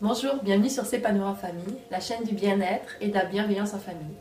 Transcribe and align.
Bonjour, 0.00 0.36
bienvenue 0.44 0.70
sur 0.70 0.86
S'épanouir 0.86 1.26
en 1.26 1.34
famille, 1.34 1.74
la 1.90 1.98
chaîne 1.98 2.22
du 2.22 2.32
bien-être 2.32 2.94
et 3.00 3.08
de 3.08 3.14
la 3.14 3.24
bienveillance 3.24 3.74
en 3.74 3.80
famille. 3.80 4.14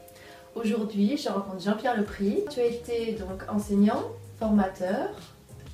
Aujourd'hui, 0.55 1.17
je 1.17 1.29
rencontre 1.29 1.61
Jean-Pierre 1.61 1.95
Lepris. 1.95 2.45
Tu 2.49 2.59
as 2.59 2.65
été 2.65 3.11
donc 3.11 3.43
enseignant, 3.47 4.01
formateur, 4.39 5.09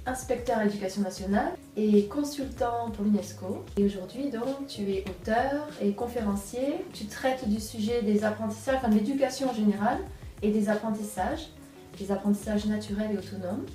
inspecteur 0.06 0.58
à 0.58 0.66
l'éducation 0.66 1.04
nationale 1.04 1.54
et 1.78 2.08
consultant 2.08 2.92
pour 2.92 3.06
l'UNESCO. 3.06 3.64
Et 3.78 3.86
aujourd'hui, 3.86 4.30
donc, 4.30 4.68
tu 4.68 4.82
es 4.92 5.06
auteur 5.08 5.70
et 5.82 5.94
conférencier. 5.94 6.84
Tu 6.92 7.06
traites 7.06 7.48
du 7.48 7.62
sujet 7.62 8.02
des 8.02 8.26
apprentissages, 8.26 8.76
enfin 8.76 8.90
de 8.90 8.96
l'éducation 8.96 9.52
en 9.52 9.54
général 9.54 10.00
et 10.42 10.52
des 10.52 10.68
apprentissages, 10.68 11.48
des 11.98 12.12
apprentissages 12.12 12.66
naturels 12.66 13.12
et 13.14 13.18
autonomes. 13.18 13.66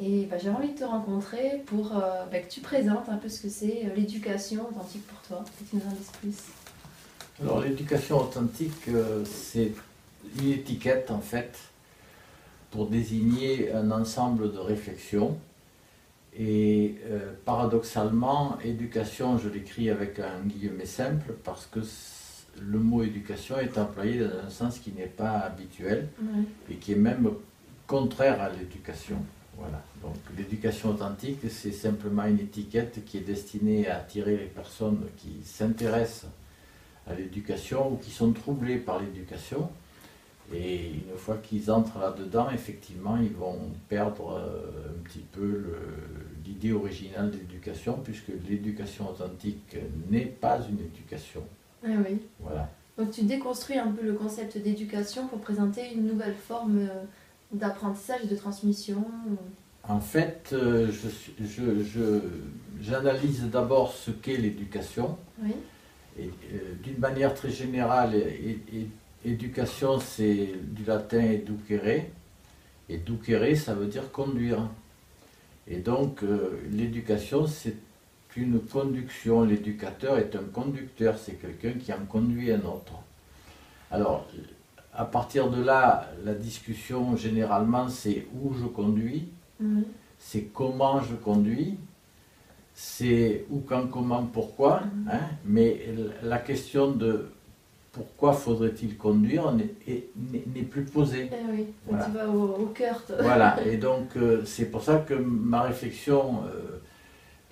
Et 0.00 0.26
bah, 0.26 0.36
j'ai 0.38 0.50
envie 0.50 0.72
de 0.72 0.78
te 0.78 0.84
rencontrer 0.84 1.62
pour 1.66 1.96
euh, 1.96 2.24
bah, 2.30 2.40
que 2.40 2.50
tu 2.50 2.60
présentes 2.60 3.08
un 3.08 3.16
peu 3.16 3.28
ce 3.28 3.42
que 3.42 3.48
c'est 3.48 3.84
euh, 3.84 3.94
l'éducation 3.94 4.68
authentique 4.68 5.06
pour 5.06 5.20
toi, 5.20 5.44
que 5.44 5.64
tu 5.64 5.76
nous 5.76 5.82
en 5.82 5.94
dises 5.94 6.10
plus. 6.20 7.44
Alors 7.44 7.60
l'éducation 7.60 8.18
authentique, 8.20 8.88
euh, 8.88 9.24
c'est 9.24 9.72
une 10.40 10.50
étiquette 10.50 11.10
en 11.10 11.20
fait 11.20 11.58
pour 12.72 12.88
désigner 12.88 13.72
un 13.72 13.90
ensemble 13.92 14.52
de 14.52 14.58
réflexions. 14.58 15.38
Et 16.36 16.96
paradoxalement, 17.44 18.58
éducation, 18.64 19.38
je 19.38 19.48
l'écris 19.48 19.88
avec 19.88 20.18
un 20.18 20.40
guillemet 20.44 20.84
simple 20.84 21.32
parce 21.44 21.66
que 21.66 21.78
le 22.60 22.80
mot 22.80 23.04
éducation 23.04 23.56
est 23.60 23.78
employé 23.78 24.18
dans 24.18 24.44
un 24.44 24.50
sens 24.50 24.80
qui 24.80 24.90
n'est 24.90 25.06
pas 25.06 25.38
habituel 25.38 26.08
et 26.68 26.74
qui 26.74 26.90
est 26.90 26.96
même 26.96 27.30
contraire 27.86 28.42
à 28.42 28.50
l'éducation. 28.50 29.18
Voilà. 29.56 29.82
Donc 30.02 30.16
l'éducation 30.36 30.90
authentique, 30.90 31.40
c'est 31.48 31.72
simplement 31.72 32.24
une 32.24 32.40
étiquette 32.40 33.04
qui 33.04 33.18
est 33.18 33.26
destinée 33.26 33.88
à 33.88 33.98
attirer 33.98 34.36
les 34.36 34.46
personnes 34.46 35.06
qui 35.16 35.42
s'intéressent 35.44 36.30
à 37.06 37.14
l'éducation 37.14 37.92
ou 37.92 37.96
qui 37.96 38.10
sont 38.10 38.32
troublées 38.32 38.78
par 38.78 39.00
l'éducation. 39.00 39.68
Et 40.52 40.90
une 40.90 41.16
fois 41.16 41.38
qu'ils 41.38 41.70
entrent 41.70 41.98
là-dedans, 41.98 42.50
effectivement, 42.50 43.16
ils 43.16 43.32
vont 43.32 43.58
perdre 43.88 44.32
euh, 44.36 44.90
un 44.90 45.02
petit 45.02 45.24
peu 45.32 45.64
l'idée 46.44 46.72
originale 46.72 47.30
de 47.30 47.38
l'éducation, 47.38 47.98
puisque 48.04 48.28
l'éducation 48.48 49.08
authentique 49.08 49.76
n'est 50.10 50.26
pas 50.26 50.60
une 50.68 50.80
éducation. 50.80 51.42
Ah 51.82 51.88
oui. 52.06 52.20
Voilà. 52.40 52.68
Donc 52.96 53.10
tu 53.10 53.22
déconstruis 53.22 53.78
un 53.78 53.90
peu 53.90 54.04
le 54.04 54.12
concept 54.12 54.58
d'éducation 54.58 55.26
pour 55.26 55.40
présenter 55.40 55.92
une 55.94 56.06
nouvelle 56.06 56.34
forme 56.34 56.78
euh, 56.78 57.04
d'apprentissage 57.54 58.20
et 58.24 58.26
de 58.28 58.36
transmission 58.36 59.04
En 59.88 60.00
fait, 60.00 60.50
euh, 60.52 60.90
j'analyse 62.80 63.42
je, 63.42 63.46
d'abord 63.46 63.92
ce 63.92 64.10
qu'est 64.10 64.36
l'éducation. 64.36 65.16
Oui. 65.42 65.54
Et 66.18 66.26
euh, 66.52 66.74
d'une 66.82 66.98
manière 66.98 67.34
très 67.34 67.50
générale, 67.50 68.14
éducation, 69.24 69.98
c'est 69.98 70.50
du 70.62 70.84
latin 70.84 71.20
educere. 71.20 72.06
Et 72.88 72.98
ducere, 72.98 73.56
ça 73.56 73.74
veut 73.74 73.86
dire 73.86 74.12
conduire. 74.12 74.68
Et 75.66 75.78
donc, 75.78 76.22
euh, 76.22 76.60
l'éducation, 76.70 77.46
c'est 77.46 77.76
une 78.36 78.60
conduction. 78.60 79.44
L'éducateur 79.44 80.18
est 80.18 80.36
un 80.36 80.44
conducteur, 80.44 81.16
c'est 81.18 81.34
quelqu'un 81.34 81.72
qui 81.78 81.92
en 81.92 82.04
conduit 82.06 82.52
un 82.52 82.60
autre. 82.60 82.94
Alors, 83.90 84.26
à 84.96 85.04
partir 85.04 85.50
de 85.50 85.62
là, 85.62 86.08
la 86.24 86.34
discussion 86.34 87.16
généralement 87.16 87.88
c'est 87.88 88.26
où 88.40 88.54
je 88.54 88.66
conduis, 88.66 89.28
mhm. 89.60 89.84
c'est 90.18 90.42
comment 90.52 91.00
je 91.00 91.14
conduis, 91.14 91.76
c'est 92.74 93.46
où, 93.50 93.60
quand, 93.60 93.86
comment, 93.86 94.24
pourquoi. 94.24 94.80
Mhm. 94.80 95.10
Hein, 95.12 95.20
mais 95.44 95.86
la 96.22 96.38
question 96.38 96.90
de 96.90 97.26
pourquoi 97.94 98.32
faudrait-il 98.32 98.96
conduire 98.96 99.52
n'est 99.52 100.62
plus 100.62 100.84
posée. 100.84 101.30
Eh 101.32 101.52
oui, 101.52 101.66
tu 101.88 102.10
vas 102.10 102.28
au, 102.28 102.66
cœur. 102.74 103.00
Voilà, 103.20 103.56
et 103.66 103.76
donc 103.76 104.16
euh, 104.16 104.42
c'est 104.44 104.66
pour 104.66 104.82
ça 104.82 104.98
que 104.98 105.14
ma 105.14 105.62
réflexion 105.62 106.40
euh, 106.44 106.80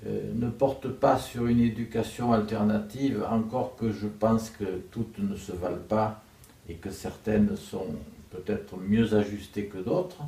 euh, 0.06 0.32
ne 0.34 0.50
porte 0.50 0.88
pas 0.88 1.16
sur 1.16 1.47
une 1.47 1.60
éducation 1.60 2.32
alternative, 2.32 3.25
encore 3.31 3.76
que 3.76 3.92
je 3.92 4.08
pense 4.08 4.50
que 4.50 4.64
toutes 4.91 5.19
ne 5.20 5.36
se 5.36 5.52
valent 5.52 5.86
pas 5.88 6.22
et 6.68 6.74
que 6.74 6.90
certaines 6.90 7.56
sont 7.56 7.86
peut-être 8.30 8.76
mieux 8.76 9.14
ajustées 9.14 9.66
que 9.66 9.78
d'autres. 9.78 10.22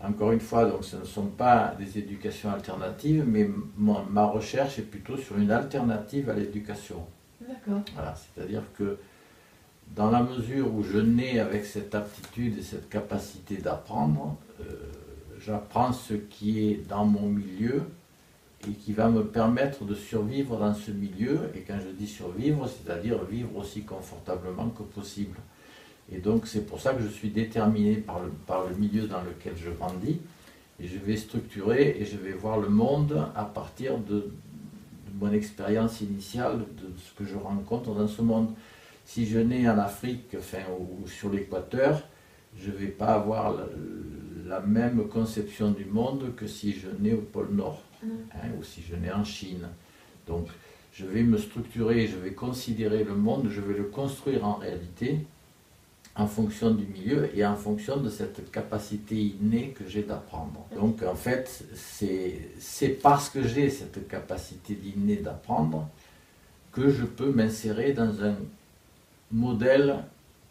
Encore 0.00 0.30
une 0.30 0.40
fois, 0.40 0.64
donc 0.64 0.84
ce 0.84 0.96
ne 0.96 1.04
sont 1.04 1.26
pas 1.26 1.74
des 1.78 1.98
éducations 1.98 2.50
alternatives, 2.50 3.24
mais 3.26 3.48
ma, 3.76 4.26
recherche 4.26 4.78
est 4.78 4.82
plutôt 4.82 5.16
sur 5.16 5.36
une 5.38 5.50
alternative 5.50 6.30
à 6.30 6.34
l'éducation. 6.34 7.04
D'accord. 7.40 7.82
Voilà, 7.94 8.14
c'est-à-dire 8.14 8.62
que 8.76 8.98
dans 9.96 10.10
la 10.10 10.22
mesure 10.22 10.72
où 10.72 10.84
je 10.84 10.98
nais 10.98 11.40
avec 11.40 11.64
cette 11.64 11.94
aptitude 11.94 12.58
et 12.58 12.62
cette 12.62 12.88
capacité 12.88 13.56
d'apprendre, 13.56 14.36
euh, 14.60 14.64
j'apprends 15.40 15.92
ce 15.92 16.14
qui 16.14 16.68
est 16.68 16.88
dans 16.88 17.04
mon 17.04 17.28
milieu 17.28 17.82
et 18.66 18.72
qui 18.72 18.92
va 18.92 19.08
me 19.08 19.24
permettre 19.24 19.84
de 19.84 19.94
survivre 19.94 20.58
dans 20.58 20.74
ce 20.74 20.90
milieu. 20.90 21.50
Et 21.54 21.60
quand 21.60 21.78
je 21.78 21.90
dis 21.90 22.08
survivre, 22.08 22.68
c'est-à-dire 22.68 23.22
vivre 23.24 23.56
aussi 23.56 23.82
confortablement 23.82 24.68
que 24.70 24.82
possible. 24.82 25.38
Et 26.10 26.18
donc 26.18 26.46
c'est 26.46 26.66
pour 26.66 26.80
ça 26.80 26.94
que 26.94 27.02
je 27.02 27.08
suis 27.08 27.28
déterminé 27.28 27.96
par 27.96 28.20
le, 28.20 28.74
milieu 28.76 29.06
dans 29.06 29.22
lequel 29.22 29.54
je 29.56 29.70
grandis. 29.70 30.20
Et 30.80 30.86
je 30.86 30.98
vais 30.98 31.16
structurer 31.16 31.96
et 32.00 32.04
je 32.04 32.16
vais 32.16 32.32
voir 32.32 32.58
le 32.58 32.68
monde 32.68 33.26
à 33.34 33.44
partir 33.44 33.98
de, 33.98 34.30
mon 35.20 35.32
expérience 35.32 36.00
initiale, 36.00 36.58
de 36.58 36.92
ce 36.98 37.12
que 37.14 37.24
je 37.24 37.36
rencontre 37.36 37.94
dans 37.94 38.08
ce 38.08 38.22
monde. 38.22 38.50
Si 39.04 39.26
je 39.26 39.38
nais 39.38 39.68
en 39.68 39.78
Afrique 39.78 40.36
enfin, 40.38 40.58
ou, 40.78 41.06
sur 41.08 41.30
l'équateur, 41.30 42.02
je 42.56 42.70
ne 42.70 42.76
vais 42.76 42.88
pas 42.88 43.14
avoir 43.14 43.54
la, 44.46 44.60
même 44.60 45.08
conception 45.08 45.70
du 45.70 45.84
monde 45.84 46.34
que 46.36 46.46
si 46.46 46.72
je 46.72 46.88
nais 47.00 47.12
au 47.12 47.20
pôle 47.20 47.50
Nord. 47.52 47.82
Hein, 48.04 48.48
ou 48.58 48.62
si 48.62 48.82
je 48.82 48.96
nais 48.96 49.12
en 49.12 49.24
Chine. 49.24 49.68
Donc 50.26 50.48
je 50.92 51.06
vais 51.06 51.22
me 51.22 51.38
structurer, 51.38 52.06
je 52.06 52.16
vais 52.16 52.32
considérer 52.32 53.04
le 53.04 53.14
monde, 53.14 53.48
je 53.50 53.60
vais 53.60 53.74
le 53.74 53.84
construire 53.84 54.44
en 54.44 54.54
réalité 54.54 55.20
en 56.18 56.26
fonction 56.26 56.72
du 56.72 56.84
milieu 56.84 57.30
et 57.36 57.46
en 57.46 57.54
fonction 57.54 57.98
de 57.98 58.08
cette 58.08 58.50
capacité 58.50 59.14
innée 59.14 59.70
que 59.70 59.86
j'ai 59.86 60.02
d'apprendre. 60.02 60.66
Donc 60.74 61.02
en 61.04 61.14
fait, 61.14 61.64
c'est 61.74 62.88
parce 63.00 63.30
que 63.30 63.46
j'ai 63.46 63.70
cette 63.70 64.08
capacité 64.08 64.76
innée 64.84 65.16
d'apprendre 65.16 65.88
que 66.72 66.90
je 66.90 67.04
peux 67.04 67.30
m'insérer 67.30 67.92
dans 67.92 68.24
un 68.24 68.34
modèle 69.30 70.02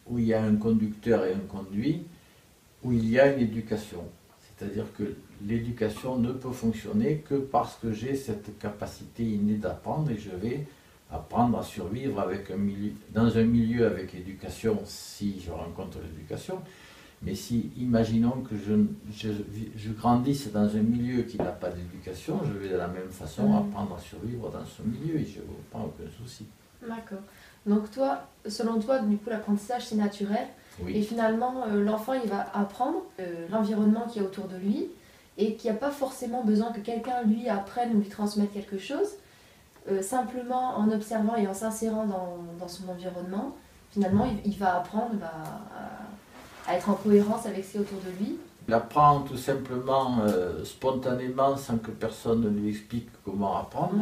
où 0.07 0.19
il 0.19 0.27
y 0.27 0.33
a 0.33 0.41
un 0.41 0.55
conducteur 0.55 1.25
et 1.25 1.33
un 1.33 1.39
conduit, 1.39 2.03
où 2.83 2.93
il 2.93 3.09
y 3.09 3.19
a 3.19 3.33
une 3.33 3.41
éducation. 3.41 4.03
C'est-à-dire 4.39 4.85
que 4.97 5.15
l'éducation 5.45 6.17
ne 6.17 6.31
peut 6.31 6.51
fonctionner 6.51 7.17
que 7.27 7.35
parce 7.35 7.75
que 7.75 7.91
j'ai 7.91 8.15
cette 8.15 8.57
capacité 8.59 9.23
innée 9.23 9.55
d'apprendre 9.55 10.09
et 10.11 10.17
je 10.17 10.31
vais 10.31 10.65
apprendre 11.11 11.59
à 11.59 11.63
survivre 11.63 12.19
avec 12.19 12.51
un 12.51 12.57
milieu, 12.57 12.91
dans 13.13 13.37
un 13.37 13.43
milieu 13.43 13.85
avec 13.85 14.13
l'éducation 14.13 14.79
si 14.85 15.39
je 15.39 15.51
rencontre 15.51 15.99
l'éducation. 15.99 16.59
Mais 17.23 17.33
si, 17.33 17.71
imaginons 17.77 18.43
que 18.47 18.55
je, 18.55 18.73
je, 19.75 19.91
grandisse 19.91 20.51
dans 20.51 20.67
un 20.75 20.81
milieu 20.81 21.23
qui 21.23 21.37
n'a 21.37 21.45
pas 21.45 21.69
d'éducation, 21.69 22.39
je 22.45 22.51
vais 22.51 22.69
de 22.69 22.75
la 22.75 22.87
même 22.87 23.09
façon 23.09 23.49
mm. 23.49 23.55
apprendre 23.55 23.95
à 23.95 23.99
survivre 23.99 24.51
dans 24.51 24.65
ce 24.65 24.83
milieu 24.83 25.19
et 25.19 25.25
je 25.25 25.39
n'ai 25.39 25.63
pas 25.71 25.79
aucun 25.79 26.09
souci. 26.21 26.45
D'accord. 26.87 27.21
Donc 27.65 27.89
toi, 27.89 28.21
selon 28.45 28.79
toi, 28.79 28.99
du 28.99 29.17
coup, 29.17 29.31
l'apprentissage, 29.31 29.87
c'est 29.87 29.95
naturel. 29.95 30.47
Et 30.87 31.01
finalement, 31.01 31.63
euh, 31.67 31.83
l'enfant, 31.83 32.13
il 32.13 32.29
va 32.29 32.47
apprendre 32.53 33.01
euh, 33.19 33.47
l'environnement 33.49 34.05
qui 34.07 34.19
est 34.19 34.21
autour 34.21 34.47
de 34.47 34.57
lui 34.57 34.89
et 35.37 35.55
qui 35.55 35.67
n'a 35.67 35.73
pas 35.73 35.91
forcément 35.91 36.43
besoin 36.43 36.71
que 36.71 36.79
quelqu'un 36.79 37.21
lui 37.23 37.47
apprenne 37.47 37.95
ou 37.95 37.99
lui 37.99 38.09
transmette 38.09 38.51
quelque 38.51 38.77
chose. 38.77 39.07
Euh, 39.89 40.01
simplement 40.01 40.75
en 40.77 40.91
observant 40.91 41.35
et 41.37 41.47
en 41.47 41.53
s'insérant 41.53 42.05
dans, 42.05 42.67
son 42.67 42.89
environnement, 42.89 43.55
finalement, 43.91 44.27
il, 44.43 44.57
va 44.57 44.77
apprendre 44.77 45.13
bah, 45.13 45.31
à, 46.67 46.75
être 46.75 46.89
en 46.89 46.95
cohérence 46.95 47.45
avec 47.45 47.63
ce 47.63 47.71
qui 47.71 47.77
est 47.77 47.79
autour 47.79 47.99
de 47.99 48.09
lui. 48.19 48.37
Il 48.67 48.73
apprend 48.73 49.21
tout 49.21 49.37
simplement 49.37 50.17
euh, 50.21 50.65
spontanément 50.65 51.55
sans 51.55 51.77
que 51.77 51.91
personne 51.91 52.41
ne 52.41 52.49
lui 52.49 52.71
explique 52.71 53.07
comment 53.23 53.55
apprendre. 53.57 53.93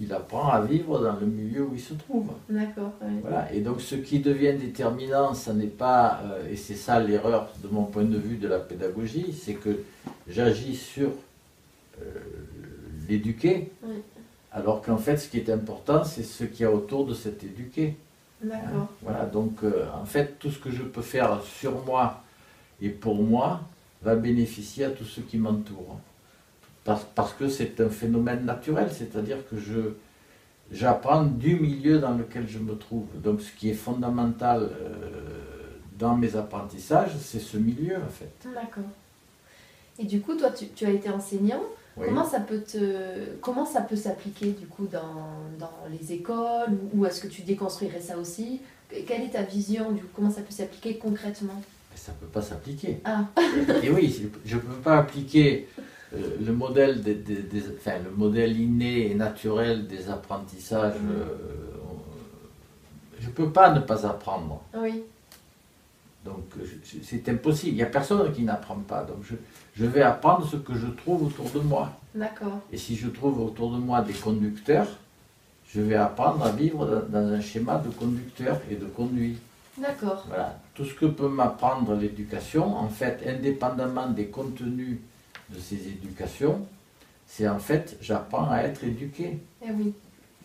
Il 0.00 0.12
apprend 0.12 0.48
à 0.48 0.60
vivre 0.60 1.00
dans 1.00 1.14
le 1.14 1.26
milieu 1.26 1.62
où 1.62 1.70
il 1.74 1.80
se 1.80 1.94
trouve. 1.94 2.30
D'accord. 2.48 2.92
Voilà. 3.22 3.52
Et 3.52 3.60
donc 3.60 3.80
ce 3.80 3.94
qui 3.94 4.18
devient 4.18 4.54
déterminant, 4.54 5.34
ce 5.34 5.52
n'est 5.52 5.66
pas, 5.66 6.20
euh, 6.24 6.50
et 6.50 6.56
c'est 6.56 6.74
ça 6.74 6.98
l'erreur 6.98 7.48
de 7.62 7.68
mon 7.68 7.84
point 7.84 8.04
de 8.04 8.18
vue 8.18 8.36
de 8.36 8.48
la 8.48 8.58
pédagogie, 8.58 9.32
c'est 9.32 9.54
que 9.54 9.84
j'agis 10.28 10.74
sur 10.74 11.10
l'éduquer, 13.08 13.70
alors 14.52 14.82
qu'en 14.82 14.98
fait, 14.98 15.16
ce 15.16 15.28
qui 15.28 15.38
est 15.38 15.50
important, 15.50 16.04
c'est 16.04 16.22
ce 16.22 16.44
qu'il 16.44 16.62
y 16.62 16.64
a 16.64 16.72
autour 16.72 17.06
de 17.06 17.14
cet 17.14 17.42
éduqué. 17.44 17.96
D'accord. 18.42 18.88
voilà, 19.00 19.24
donc 19.24 19.62
euh, 19.62 19.86
en 19.94 20.04
fait, 20.04 20.38
tout 20.38 20.50
ce 20.50 20.58
que 20.58 20.70
je 20.70 20.82
peux 20.82 21.02
faire 21.02 21.40
sur 21.42 21.82
moi 21.86 22.22
et 22.82 22.90
pour 22.90 23.22
moi 23.22 23.62
va 24.02 24.16
bénéficier 24.16 24.84
à 24.84 24.90
tous 24.90 25.04
ceux 25.04 25.22
qui 25.22 25.38
m'entourent. 25.38 25.98
Parce, 26.84 27.06
parce, 27.14 27.32
que 27.32 27.48
c'est 27.48 27.80
un 27.80 27.88
phénomène 27.88 28.44
naturel, 28.44 28.90
c'est-à-dire 28.92 29.38
que 29.48 29.56
je, 29.56 29.80
j'apprends 30.70 31.24
du 31.24 31.56
milieu 31.56 31.98
dans 31.98 32.12
lequel 32.14 32.46
je 32.46 32.58
me 32.58 32.74
trouve. 32.76 33.06
Donc 33.22 33.40
ce 33.40 33.52
qui 33.52 33.70
est 33.70 33.74
fondamental 33.74 34.62
euh, 34.62 34.98
dans 35.98 36.16
mes 36.16 36.36
apprentissages, 36.36 37.12
c'est 37.18 37.40
ce 37.40 37.56
milieu 37.56 37.96
en 37.96 38.08
fait. 38.08 38.32
D'accord. 38.52 38.84
Et 39.98 40.04
du 40.04 40.20
coup, 40.20 40.34
toi, 40.34 40.50
tu, 40.50 40.68
tu 40.68 40.84
as 40.84 40.90
été 40.90 41.08
enseignant. 41.08 41.62
Oui. 41.96 42.06
Comment 42.08 42.24
ça 42.24 42.40
peut 42.40 42.60
te, 42.60 43.36
comment 43.40 43.64
ça 43.64 43.80
peut 43.80 43.96
s'appliquer 43.96 44.50
du 44.50 44.66
coup 44.66 44.88
dans, 44.90 45.28
dans 45.60 45.72
les 45.90 46.12
écoles 46.12 46.70
ou, 46.92 47.00
ou 47.00 47.06
est-ce 47.06 47.20
que 47.20 47.28
tu 47.28 47.42
déconstruirais 47.42 48.00
ça 48.00 48.18
aussi? 48.18 48.60
Quelle 49.06 49.22
est 49.22 49.30
ta 49.30 49.42
vision 49.42 49.92
du 49.92 50.02
Comment 50.14 50.30
ça 50.30 50.42
peut 50.42 50.52
s'appliquer 50.52 50.98
concrètement? 50.98 51.62
Ça 51.94 52.10
ne 52.10 52.16
peut 52.16 52.32
pas 52.32 52.42
s'appliquer. 52.42 52.98
Ah, 53.04 53.26
Et 53.82 53.90
oui, 53.90 54.28
je 54.44 54.56
ne 54.56 54.60
peux 54.60 54.80
pas 54.82 54.98
appliquer 54.98 55.68
le 56.44 56.52
modèle, 56.52 57.02
des, 57.02 57.14
des- 57.14 57.42
des- 57.42 57.64
enfin, 57.76 57.98
le 58.04 58.10
modèle 58.10 58.58
inné 58.60 59.10
et 59.10 59.14
naturel 59.14 59.86
des 59.86 60.08
apprentissages. 60.08 60.94
Mhm. 61.00 61.10
euh, 61.10 61.24
je 63.20 63.26
ne 63.28 63.32
peux 63.32 63.50
pas 63.50 63.72
ne 63.72 63.80
pas 63.80 64.06
apprendre. 64.06 64.60
oui, 64.76 65.02
Donc 66.24 66.44
c'est 67.02 67.28
impossible. 67.28 67.72
Il 67.72 67.76
n'y 67.76 67.82
a 67.82 67.86
personne 67.86 68.32
qui 68.32 68.42
n'apprend 68.42 68.76
pas. 68.76 69.02
Donc 69.04 69.18
je, 69.22 69.34
je 69.74 69.86
vais 69.86 70.02
apprendre 70.02 70.46
ce 70.46 70.56
que 70.56 70.74
je 70.74 70.86
trouve 70.88 71.24
autour 71.26 71.48
de 71.50 71.60
moi. 71.60 71.90
d'accord. 72.14 72.60
Et 72.72 72.76
si 72.78 72.96
je 72.96 73.08
trouve 73.08 73.40
autour 73.40 73.72
de 73.72 73.78
moi 73.78 74.02
des 74.02 74.12
conducteurs, 74.12 74.88
je 75.68 75.80
vais 75.80 75.96
apprendre 75.96 76.44
à 76.44 76.50
vivre 76.52 76.86
dans, 76.86 77.20
dans 77.20 77.32
un 77.32 77.40
schéma 77.40 77.78
de 77.78 77.88
conducteur 77.90 78.60
et 78.70 78.76
de 78.76 78.84
conduit. 78.86 79.38
D'accord. 79.78 80.24
Voilà. 80.28 80.58
Tout 80.74 80.84
ce 80.84 80.94
que 80.94 81.06
peut 81.06 81.28
m'apprendre 81.28 81.94
l'éducation, 81.94 82.76
en 82.76 82.88
fait, 82.88 83.24
indépendamment 83.26 84.08
des 84.08 84.26
contenus 84.26 84.98
de 85.50 85.58
ces 85.58 85.76
éducations, 85.88 86.66
c'est 87.26 87.48
en 87.48 87.58
fait, 87.58 87.96
j'apprends 88.00 88.50
à 88.50 88.58
être 88.62 88.84
éduqué. 88.84 89.38
Eh 89.66 89.70
oui. 89.72 89.92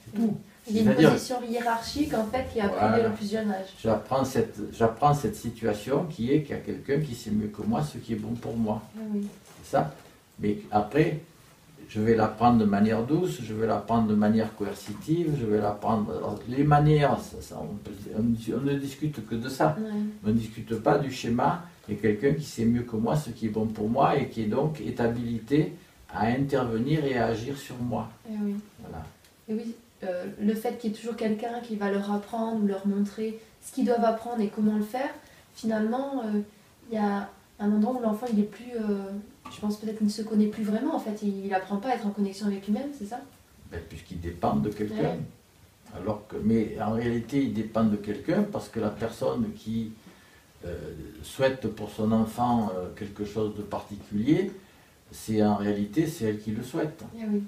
C'est 0.05 0.17
tout. 0.19 0.35
Il 0.69 0.75
y 0.75 0.79
a 0.87 0.91
une 0.91 0.93
position 1.11 1.37
hiérarchique 1.49 2.13
en 2.13 2.25
fait 2.25 2.45
qui 2.53 2.59
est 2.59 2.61
appris 2.61 2.77
Voilà. 2.79 2.97
dès 2.97 3.03
le 3.07 3.13
plus 3.15 3.31
jeune 3.31 3.49
âge. 3.51 3.65
J'apprends 3.81 4.23
cette, 4.23 4.59
j'apprends 4.71 5.13
cette 5.15 5.35
situation 5.35 6.05
qui 6.05 6.31
est 6.31 6.43
qu'il 6.43 6.55
y 6.55 6.59
a 6.59 6.61
quelqu'un 6.61 6.99
qui 6.99 7.15
sait 7.15 7.31
mieux 7.31 7.47
que 7.47 7.63
moi 7.63 7.81
ce 7.81 7.97
qui 7.97 8.13
est 8.13 8.17
bon 8.17 8.33
pour 8.35 8.55
moi. 8.55 8.81
Eh 8.95 8.99
oui. 9.17 9.27
C'est 9.63 9.71
ça. 9.71 9.93
Mais 10.39 10.57
après, 10.69 11.21
je 11.87 11.99
vais 12.01 12.15
l'apprendre 12.15 12.59
de 12.59 12.65
manière 12.65 13.03
douce, 13.03 13.39
je 13.41 13.53
vais 13.53 13.65
l'apprendre 13.65 14.07
de 14.09 14.13
manière 14.15 14.55
coercitive, 14.55 15.35
je 15.39 15.45
vais 15.47 15.59
l'apprendre. 15.59 16.11
alors, 16.15 16.37
Les 16.47 16.63
manières, 16.63 17.17
ça, 17.19 17.37
ça, 17.41 17.59
on, 17.59 17.73
peut- 17.77 17.91
on- 18.15 18.55
on 18.57 18.61
ne 18.61 18.73
discute 18.75 19.25
que 19.27 19.35
de 19.35 19.49
ça. 19.49 19.75
Ouais. 19.79 19.89
On 20.23 20.27
ne 20.27 20.33
discute 20.33 20.75
pas 20.81 20.99
du 20.99 21.11
schéma 21.11 21.63
et 21.89 21.95
quelqu'un 21.95 22.33
qui 22.33 22.43
sait 22.43 22.65
mieux 22.65 22.83
que 22.83 22.95
moi 22.95 23.15
ce 23.15 23.29
qui 23.29 23.47
est 23.47 23.49
bon 23.49 23.65
pour 23.65 23.89
moi 23.89 24.17
et 24.17 24.29
qui 24.29 24.43
est 24.43 24.47
donc 24.47 24.81
est 24.81 24.99
habilité 24.99 25.73
à 26.13 26.27
intervenir 26.27 27.05
et 27.05 27.17
à 27.17 27.27
agir 27.27 27.57
sur 27.57 27.77
moi. 27.77 28.09
Eh 28.27 28.33
oui. 28.43 28.55
Voilà. 28.79 29.03
Et 29.47 29.53
oui, 29.53 29.75
euh, 30.03 30.25
le 30.39 30.53
fait 30.53 30.77
qu'il 30.77 30.91
y 30.91 30.93
ait 30.93 30.97
toujours 30.97 31.15
quelqu'un 31.15 31.59
qui 31.61 31.75
va 31.75 31.91
leur 31.91 32.11
apprendre 32.11 32.63
ou 32.63 32.67
leur 32.67 32.87
montrer 32.87 33.39
ce 33.61 33.73
qu'ils 33.73 33.85
doivent 33.85 34.05
apprendre 34.05 34.41
et 34.41 34.47
comment 34.47 34.77
le 34.77 34.83
faire, 34.83 35.09
finalement, 35.53 36.23
euh, 36.23 36.39
il 36.89 36.95
y 36.95 36.97
a 36.97 37.29
un 37.59 37.71
endroit 37.71 37.99
où 37.99 38.01
l'enfant 38.01 38.27
il 38.31 38.39
est 38.39 38.43
plus, 38.43 38.71
euh, 38.75 39.11
je 39.51 39.59
pense 39.59 39.77
peut-être 39.77 39.97
qu'il 39.97 40.07
ne 40.07 40.11
se 40.11 40.21
connaît 40.21 40.47
plus 40.47 40.63
vraiment 40.63 40.95
en 40.95 40.99
fait, 40.99 41.21
il 41.21 41.47
n'apprend 41.49 41.77
pas 41.77 41.89
à 41.89 41.95
être 41.95 42.07
en 42.07 42.11
connexion 42.11 42.47
avec 42.47 42.65
lui-même, 42.65 42.89
c'est 42.97 43.05
ça? 43.05 43.19
Ben, 43.71 43.79
Puisqu'il 43.87 44.19
dépend 44.19 44.55
de 44.55 44.69
quelqu'un. 44.69 44.95
Ouais. 44.95 45.19
Alors 45.95 46.27
que, 46.27 46.37
mais 46.43 46.77
en 46.79 46.91
réalité, 46.91 47.43
il 47.43 47.53
dépend 47.53 47.83
de 47.83 47.95
quelqu'un 47.95 48.43
parce 48.43 48.69
que 48.69 48.79
la 48.79 48.89
personne 48.89 49.51
qui 49.55 49.91
euh, 50.65 50.75
souhaite 51.23 51.67
pour 51.67 51.89
son 51.89 52.11
enfant 52.11 52.71
euh, 52.75 52.87
quelque 52.97 53.25
chose 53.25 53.55
de 53.55 53.61
particulier, 53.61 54.51
c'est 55.11 55.43
en 55.43 55.55
réalité 55.55 56.07
c'est 56.07 56.25
elle 56.25 56.39
qui 56.39 56.51
le 56.51 56.63
souhaite. 56.63 57.03
Eh 57.17 57.23
oui. 57.25 57.43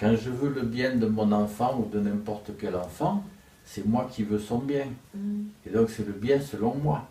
Quand 0.00 0.14
je 0.16 0.30
veux 0.30 0.50
le 0.52 0.62
bien 0.62 0.94
de 0.96 1.06
mon 1.06 1.30
enfant 1.32 1.78
ou 1.78 1.88
de 1.94 2.00
n'importe 2.00 2.52
quel 2.58 2.74
enfant, 2.76 3.24
c'est 3.64 3.84
moi 3.86 4.08
qui 4.12 4.22
veux 4.22 4.38
son 4.38 4.58
bien. 4.58 4.86
Mm. 5.14 5.42
Et 5.66 5.70
donc 5.70 5.90
c'est 5.90 6.06
le 6.06 6.12
bien 6.12 6.40
selon 6.40 6.74
moi. 6.74 7.06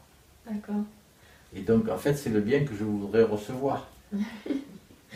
D'accord. 0.49 0.83
Et 1.55 1.61
donc 1.61 1.87
en 1.89 1.97
fait 1.97 2.15
c'est 2.15 2.29
le 2.29 2.41
bien 2.41 2.63
que 2.65 2.75
je 2.75 2.83
voudrais 2.83 3.23
recevoir. 3.23 3.87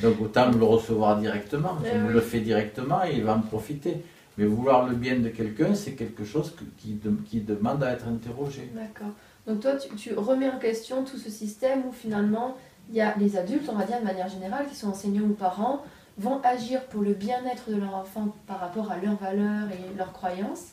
Donc 0.01 0.21
autant 0.21 0.49
me 0.51 0.57
le 0.57 0.63
recevoir 0.63 1.19
directement. 1.19 1.77
Je 1.83 1.89
Eh 1.93 1.97
me 1.99 2.07
oui. 2.07 2.13
le 2.13 2.21
fais 2.21 2.39
directement 2.39 3.03
et 3.03 3.17
il 3.17 3.23
va 3.23 3.35
en 3.35 3.41
profiter. 3.41 3.97
Mais 4.37 4.45
vouloir 4.45 4.87
le 4.87 4.95
bien 4.95 5.19
de 5.19 5.27
quelqu'un, 5.29 5.75
c'est 5.75 5.91
quelque 5.93 6.23
chose 6.23 6.55
que- 6.55 6.63
qui, 6.77 6.93
de- 6.93 7.17
qui 7.29 7.41
demande 7.41 7.83
à 7.83 7.91
être 7.91 8.07
interrogé. 8.07 8.71
D'accord. 8.73 9.11
Donc 9.47 9.61
toi, 9.61 9.73
tu, 9.75 10.13
remets 10.13 10.49
en 10.49 10.59
question 10.59 11.03
tout 11.03 11.17
ce 11.17 11.29
système 11.29 11.85
où 11.87 11.91
finalement, 11.91 12.55
il 12.89 12.95
y 12.95 13.01
a 13.01 13.15
les 13.17 13.37
adultes, 13.37 13.69
on 13.69 13.75
va 13.75 13.85
dire 13.85 13.99
de 13.99 14.05
manière 14.05 14.29
générale, 14.29 14.67
qui 14.67 14.75
sont 14.75 14.89
enseignants 14.89 15.23
ou 15.23 15.33
parents, 15.33 15.83
vont 16.17 16.41
agir 16.43 16.83
pour 16.85 17.01
le 17.01 17.13
bien-être 17.13 17.69
de 17.69 17.77
leur 17.77 17.95
enfant 17.95 18.35
par 18.47 18.59
rapport 18.59 18.91
à 18.91 18.97
leurs 18.97 19.15
valeurs 19.15 19.69
et 19.71 19.97
leurs 19.97 20.13
croyances. 20.13 20.69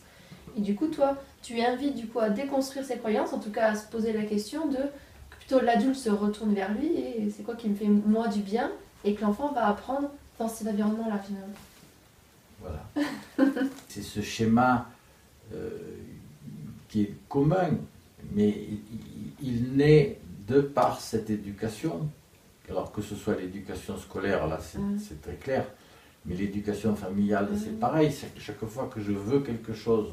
Et 0.57 0.61
du 0.61 0.75
coup, 0.75 0.89
toi, 0.89 1.17
tu 1.43 1.61
invites 1.61 1.95
du 1.95 2.07
coup 2.09 2.19
à 2.19 2.31
déconstruire 2.31 2.85
ses 2.85 2.99
croyances, 2.99 3.33
en 3.33 3.39
tout 3.39 3.51
cas 3.51 3.71
à 3.71 3.75
se 3.75 3.87
poser 3.87 4.13
la 4.13 4.25
question 4.25 4.67
de 4.67 4.79
plutôt 5.31 5.61
l'adulte 5.61 5.97
se 5.97 6.11
retourne 6.11 6.53
vers 6.53 6.73
lui 6.75 6.89
et 6.89 7.31
c'est 7.35 7.43
quoi 7.43 7.55
qui 7.55 7.69
me 7.69 7.75
fait 7.75 7.87
moi 7.87 8.29
du 8.29 8.41
bien 8.41 8.71
et 9.05 9.15
que 9.15 9.23
l'enfant 9.23 9.53
va 9.53 9.69
apprendre 9.69 10.11
dans 10.39 10.49
cet 10.49 10.69
environnement-là 10.69 11.19
finalement. 11.19 11.55
Voilà. 12.61 13.61
c'est 13.89 14.03
ce 14.03 14.21
schéma 14.21 14.89
euh, 15.55 15.71
qui 16.89 17.03
est 17.03 17.15
commun, 17.29 17.71
mais 18.33 18.55
il, 19.43 19.77
naît 19.77 20.19
de 20.49 20.61
par 20.61 21.01
cette 21.01 21.31
éducation. 21.31 22.09
Alors 22.71 22.93
que 22.93 23.01
ce 23.01 23.15
soit 23.15 23.35
l'éducation 23.37 23.97
scolaire, 23.97 24.47
là 24.47 24.59
c'est 24.61 24.79
Mm. 24.79 24.99
c'est 24.99 25.23
très 25.23 25.37
clair, 25.37 25.65
mais 26.27 26.35
l'éducation 26.35 26.95
familiale 26.95 27.49
c'est 27.57 27.79
pareil. 27.81 28.13
C'est 28.13 28.35
que 28.35 28.41
chaque 28.41 28.65
fois 28.67 28.91
que 28.93 29.01
je 29.01 29.13
veux 29.13 29.41
quelque 29.41 29.73
chose 29.73 30.09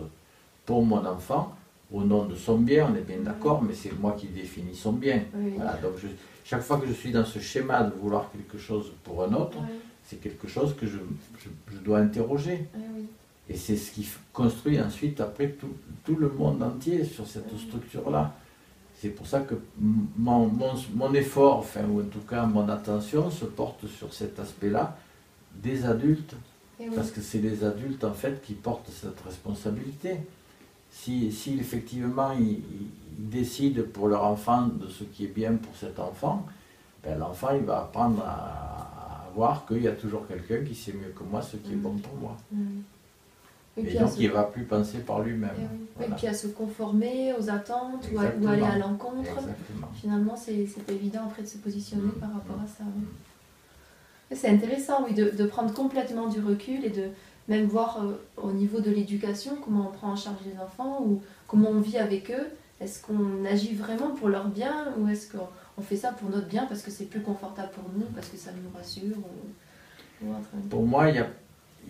pour 0.66 0.86
mon 0.86 1.06
enfant, 1.06 1.54
au 1.92 2.04
nom 2.04 2.26
de 2.26 2.36
son 2.36 2.58
bien, 2.58 2.90
on 2.92 2.96
est 2.96 3.02
bien 3.02 3.20
d'accord, 3.20 3.62
mais 3.62 3.74
c'est 3.74 3.92
moi 4.00 4.14
qui 4.18 4.28
définis 4.28 4.76
son 4.76 4.94
bien. 4.94 5.24
Oui. 5.36 5.52
Voilà, 5.56 5.74
donc 5.74 5.94
je- 6.02 6.08
chaque 6.44 6.62
fois 6.62 6.78
que 6.80 6.88
je 6.88 6.94
suis 6.94 7.12
dans 7.12 7.26
ce 7.26 7.40
schéma 7.40 7.84
de 7.84 7.94
vouloir 7.96 8.32
quelque 8.32 8.58
chose 8.58 8.92
pour 9.04 9.24
un 9.24 9.34
autre, 9.34 9.58
c'est 10.08 10.22
quelque 10.22 10.48
chose 10.48 10.76
que 10.76 10.86
je, 10.88 10.98
je- 11.40 11.74
je 11.76 11.78
dois 11.80 12.00
interroger. 12.00 12.68
oui. 12.76 13.08
Et 13.50 13.56
c'est 13.56 13.78
ce 13.78 13.92
qui 13.92 14.08
construit 14.34 14.82
ensuite 14.82 15.22
après 15.22 15.50
tout, 15.50 15.74
tout 16.04 16.16
le 16.16 16.30
monde 16.30 16.64
entier 16.64 17.04
sur 17.04 17.28
cette 17.28 17.56
structure-là. 17.58 18.34
C'est 19.00 19.10
pour 19.10 19.28
ça 19.28 19.42
que 19.42 19.56
mon, 19.78 20.48
mon, 20.48 20.74
mon 20.96 21.14
effort, 21.14 21.58
enfin, 21.60 21.84
ou 21.86 22.02
en 22.02 22.06
tout 22.06 22.22
cas 22.28 22.46
mon 22.46 22.68
attention, 22.70 23.30
se 23.30 23.46
porte 23.46 23.88
sur 23.88 24.14
cet 24.14 24.40
aspect-là 24.40 24.98
des 25.54 25.86
adultes, 25.86 26.36
oui. 26.80 26.88
parce 26.96 27.12
que 27.12 27.22
c'est 27.22 27.40
les 27.40 27.64
adultes 27.64 28.04
en 28.04 28.14
fait 28.14 28.42
qui 28.42 28.54
portent 28.54 28.90
cette 28.90 29.20
responsabilité. 29.22 30.18
Si, 30.92 31.32
si 31.32 31.60
effectivement 31.60 32.32
ils, 32.32 32.62
décident 33.18 33.84
pour 33.94 34.10
leur 34.10 34.26
enfant 34.26 34.68
de 34.68 34.90
ce 34.90 35.06
qui 35.06 35.24
est 35.24 35.34
bien 35.34 35.56
pour 35.56 35.74
cet 35.78 36.00
enfant, 36.00 36.46
ben, 37.02 37.18
l'enfant 37.18 37.56
il 37.56 37.64
va 37.64 37.84
apprendre 37.84 38.22
à, 38.26 39.28
à 39.28 39.32
voir 39.34 39.66
qu'il 39.66 39.84
y 39.84 39.88
a 39.88 39.94
toujours 39.94 40.28
quelqu'un 40.28 40.66
qui 40.66 40.76
sait 40.76 40.92
mieux 40.92 41.14
que 41.18 41.24
moi 41.24 41.42
ce 41.42 41.56
qui 41.56 41.72
est 41.72 41.78
bon 41.78 41.96
pour 41.98 42.16
moi. 42.16 42.38
Mm. 42.52 42.82
Et 43.78 43.82
Et 43.82 43.84
puis 43.84 43.98
à 43.98 44.02
donc 44.04 44.12
se- 44.12 44.20
il 44.22 44.28
ne 44.30 44.34
va 44.34 44.44
plus 44.44 44.64
penser 44.64 45.00
par 45.00 45.22
lui-même. 45.22 45.50
Et, 45.58 45.62
oui. 45.62 45.86
Voilà. 45.98 46.14
Et 46.14 46.16
puis 46.18 46.28
à 46.28 46.34
se 46.34 46.48
conformer 46.48 47.34
aux 47.40 47.50
attentes 47.50 48.08
ou, 48.14 48.18
à- 48.20 48.22
ou 48.22 48.26
Exactement. 48.26 48.52
aller 48.52 48.64
à 48.64 48.78
l'encontre. 48.78 49.30
Finalement, 49.96 50.36
c'est 50.36 50.66
évident 50.90 51.22
après 51.26 51.42
de 51.44 51.48
se 51.48 51.58
positionner 51.58 52.04
Mm. 52.04 52.20
par 52.20 52.34
rapport 52.34 52.58
à 52.64 52.68
ça. 52.68 52.84
oui. 52.86 53.04
Et 54.32 54.36
C'est 54.36 54.50
intéressant, 54.50 55.06
oui, 55.06 55.14
de, 55.14 55.30
de 55.30 55.46
prendre 55.46 55.74
complètement 55.74 56.28
du 56.28 56.40
recul 56.40 56.84
et 56.86 56.90
de 56.90 57.10
même 57.48 57.66
voir 57.66 58.02
euh, 58.04 58.14
au 58.42 58.52
niveau 58.52 58.80
de 58.80 58.90
l'éducation 58.90 59.56
comment 59.64 59.90
on 59.90 59.92
prend 59.92 60.12
en 60.14 60.16
charge 60.16 60.38
les 60.52 60.60
enfants 60.60 61.04
ou 61.06 61.22
comment 61.48 61.70
on 61.70 61.80
vit 61.82 61.98
avec 62.00 62.32
eux. 62.32 62.48
Est-ce 62.82 63.04
qu'on 63.06 63.46
agit 63.46 63.76
vraiment 63.76 64.10
pour 64.12 64.30
leur 64.30 64.48
bien 64.48 64.88
ou 64.98 65.08
est-ce 65.08 65.32
qu'on 65.32 65.48
on 65.78 65.82
fait 65.82 65.96
ça 65.96 66.12
pour 66.12 66.30
notre 66.30 66.48
bien 66.48 66.66
parce 66.66 66.82
que 66.82 66.90
c'est 66.92 67.06
plus 67.06 67.22
confortable 67.22 67.70
pour 67.74 67.84
nous, 67.96 68.06
parce 68.16 68.28
que 68.30 68.38
ça 68.38 68.52
nous 68.52 68.76
rassure 68.78 69.18
ou. 69.18 70.26
Pour 70.70 70.84
moi, 70.88 71.10
il 71.10 71.16
y, 71.18 71.20
a, 71.20 71.28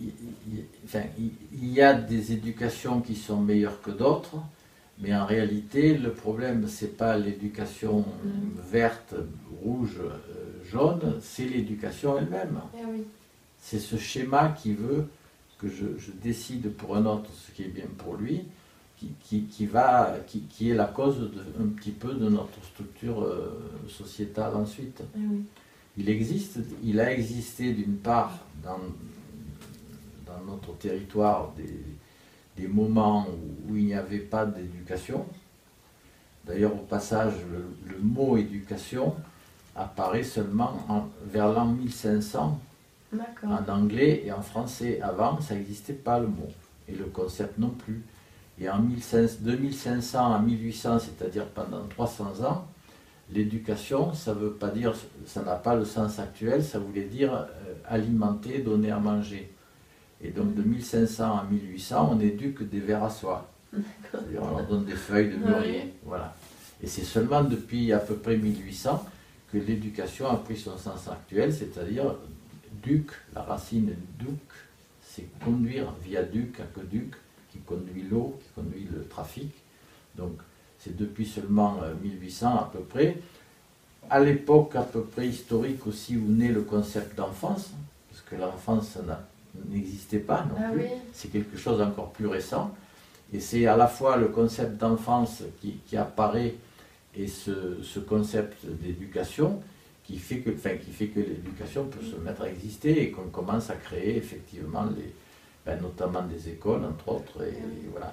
il, 0.00 0.12
il- 0.52 0.64
enfin, 0.84 1.02
il- 1.18 1.30
il 1.52 1.72
y 1.72 1.80
a 1.80 1.94
des 1.94 2.32
éducations 2.32 3.00
qui 3.00 3.14
sont 3.16 3.40
meilleures 3.40 3.80
que 3.82 3.90
d'autres, 3.90 4.36
mais 4.98 5.14
en 5.14 5.26
réalité, 5.26 5.96
le 5.98 6.12
problème, 6.12 6.66
ce 6.68 6.84
n'est 6.84 6.90
pas 6.92 7.16
l'éducation 7.18 8.00
Mm. 8.00 8.60
verte, 8.70 9.14
rouge, 9.62 9.98
euh, 10.00 10.64
jaune, 10.70 11.18
c'est 11.20 11.46
l'éducation 11.46 12.18
elle-même. 12.18 12.60
Eh 12.80 12.84
oui, 12.90 13.04
C'est 13.60 13.78
ce 13.80 13.96
schéma 13.96 14.54
qui 14.62 14.74
veut 14.74 15.06
que 15.58 15.68
je, 15.68 15.86
je 15.98 16.12
décide 16.12 16.70
pour 16.72 16.96
un 16.96 17.04
autre 17.06 17.30
ce 17.34 17.50
qui 17.52 17.62
est 17.64 17.68
bien 17.68 17.86
pour 17.98 18.14
lui, 18.16 18.42
qui, 18.98 19.08
qui, 19.24 19.42
qui 19.44 19.66
va, 19.66 20.16
qui, 20.26 20.40
qui 20.42 20.70
est 20.70 20.74
la 20.74 20.84
cause 20.86 21.18
de, 21.18 21.62
un 21.62 21.66
petit 21.68 21.90
peu 21.90 22.14
de 22.14 22.28
notre 22.28 22.62
structure 22.64 23.22
euh, 23.22 23.50
sociétale 23.88 24.54
ensuite. 24.54 25.02
eh 25.16 25.18
oui. 25.30 25.44
Il 25.98 26.08
existe, 26.10 26.58
il 26.84 27.00
a 27.00 27.10
existé 27.12 27.72
d'une 27.72 27.96
part 27.96 28.38
dans, 28.62 28.78
dans 30.38 30.52
notre 30.52 30.76
territoire 30.78 31.52
des, 31.56 31.82
des 32.62 32.68
moments 32.68 33.26
où, 33.28 33.72
où 33.72 33.76
il 33.76 33.86
n'y 33.86 33.94
avait 33.94 34.18
pas 34.18 34.46
d'éducation. 34.46 35.26
D'ailleurs, 36.46 36.74
au 36.74 36.84
passage, 36.84 37.32
le, 37.50 37.92
le 37.92 37.98
mot 38.00 38.36
éducation 38.36 39.14
apparaît 39.74 40.22
seulement 40.22 40.78
en- 40.88 41.06
vers 41.26 41.52
l'an 41.52 41.66
1500 41.66 42.58
D'accord. 43.12 43.50
en 43.50 43.72
anglais 43.72 44.22
et 44.24 44.32
en 44.32 44.42
français. 44.42 45.00
Avant, 45.02 45.40
ça 45.40 45.54
n'existait 45.54 45.92
pas 45.92 46.18
le 46.20 46.28
mot, 46.28 46.48
et 46.88 46.92
le 46.94 47.04
concept 47.06 47.58
non 47.58 47.70
plus. 47.70 48.02
Et 48.58 48.70
en 48.70 48.78
1500 48.78 49.36
2500 49.40 50.32
à 50.34 50.38
1800, 50.40 50.98
c'est-à-dire 51.00 51.46
pendant 51.46 51.82
300 51.88 52.42
ans, 52.44 52.66
l'éducation, 53.32 54.14
ça 54.14 54.32
veut 54.32 54.52
pas 54.52 54.68
dire, 54.70 54.94
ça 55.26 55.42
n'a 55.42 55.56
pas 55.56 55.74
le 55.74 55.84
sens 55.84 56.18
actuel, 56.20 56.64
ça 56.64 56.78
voulait 56.78 57.04
dire 57.04 57.34
euh, 57.34 57.74
alimenter, 57.86 58.60
donner 58.60 58.90
à 58.92 58.98
manger. 58.98 59.52
Et 60.26 60.30
donc 60.30 60.54
de 60.56 60.62
1500 60.62 61.24
à 61.24 61.44
1800, 61.48 62.10
on 62.16 62.20
éduque 62.20 62.68
des 62.68 62.80
vers 62.80 63.04
à 63.04 63.10
soie. 63.10 63.48
C'est-à-dire 63.72 64.42
on 64.42 64.56
leur 64.56 64.66
donne 64.66 64.84
des 64.84 64.92
feuilles 64.96 65.30
de 65.30 65.36
mûrier. 65.36 65.82
Oui. 65.84 65.92
Voilà. 66.04 66.34
Et 66.82 66.86
c'est 66.88 67.04
seulement 67.04 67.44
depuis 67.44 67.92
à 67.92 67.98
peu 67.98 68.14
près 68.16 68.36
1800 68.36 69.04
que 69.52 69.58
l'éducation 69.58 70.28
a 70.28 70.36
pris 70.36 70.56
son 70.56 70.76
sens 70.76 71.06
actuel, 71.08 71.52
c'est-à-dire 71.54 72.16
duc, 72.82 73.10
la 73.34 73.42
racine 73.42 73.94
duc, 74.18 74.28
c'est 75.00 75.26
conduire, 75.44 75.92
viaduc, 76.02 76.58
aqueduc, 76.60 77.14
qui 77.52 77.58
conduit 77.60 78.02
l'eau, 78.10 78.38
qui 78.42 78.48
conduit 78.60 78.88
le 78.92 79.04
trafic. 79.06 79.50
Donc 80.16 80.32
c'est 80.80 80.96
depuis 80.96 81.26
seulement 81.26 81.78
euh, 81.84 81.94
1800 82.02 82.48
à 82.56 82.70
peu 82.72 82.80
près. 82.80 83.16
À 84.10 84.18
l'époque 84.20 84.74
à 84.74 84.82
peu 84.82 85.02
près 85.02 85.28
historique 85.28 85.86
aussi 85.86 86.16
où 86.16 86.26
naît 86.28 86.52
le 86.52 86.62
concept 86.62 87.16
d'enfance, 87.16 87.70
parce 88.10 88.22
que 88.22 88.34
l'enfance 88.36 88.96
n'a- 89.06 89.24
n'existait 89.68 90.18
pas 90.18 90.44
non 90.48 90.54
Ah 90.58 90.70
plus. 90.72 90.82
oui. 90.82 90.88
C'est 91.12 91.28
quelque 91.28 91.56
chose 91.56 91.78
d'encore 91.78 92.10
plus 92.10 92.26
récent. 92.26 92.70
Et 93.32 93.40
c'est 93.40 93.66
à 93.66 93.76
la 93.76 93.88
fois 93.88 94.16
le 94.16 94.28
concept 94.28 94.76
d'enfance 94.78 95.42
qui, 95.60 95.78
qui 95.86 95.96
apparaît 95.96 96.54
et 97.16 97.26
ce, 97.26 97.82
ce 97.82 97.98
concept 97.98 98.64
d'éducation 98.66 99.60
qui 100.04 100.18
fait 100.18 100.38
que, 100.38 100.50
enfin, 100.50 100.76
qui 100.76 100.92
fait 100.92 101.08
que 101.08 101.18
l'éducation 101.18 101.86
peut 101.86 102.04
se 102.04 102.14
mettre 102.16 102.42
à 102.42 102.48
exister 102.48 103.02
et 103.02 103.10
qu'on 103.10 103.28
commence 103.28 103.70
à 103.70 103.74
créer 103.74 104.16
effectivement 104.16 104.84
les, 104.96 105.12
ben, 105.64 105.80
notamment 105.80 106.22
des 106.22 106.48
écoles 106.48 106.84
entre 106.84 107.08
autres. 107.08 107.42
Et, 107.42 107.58
voilà. 107.90 108.12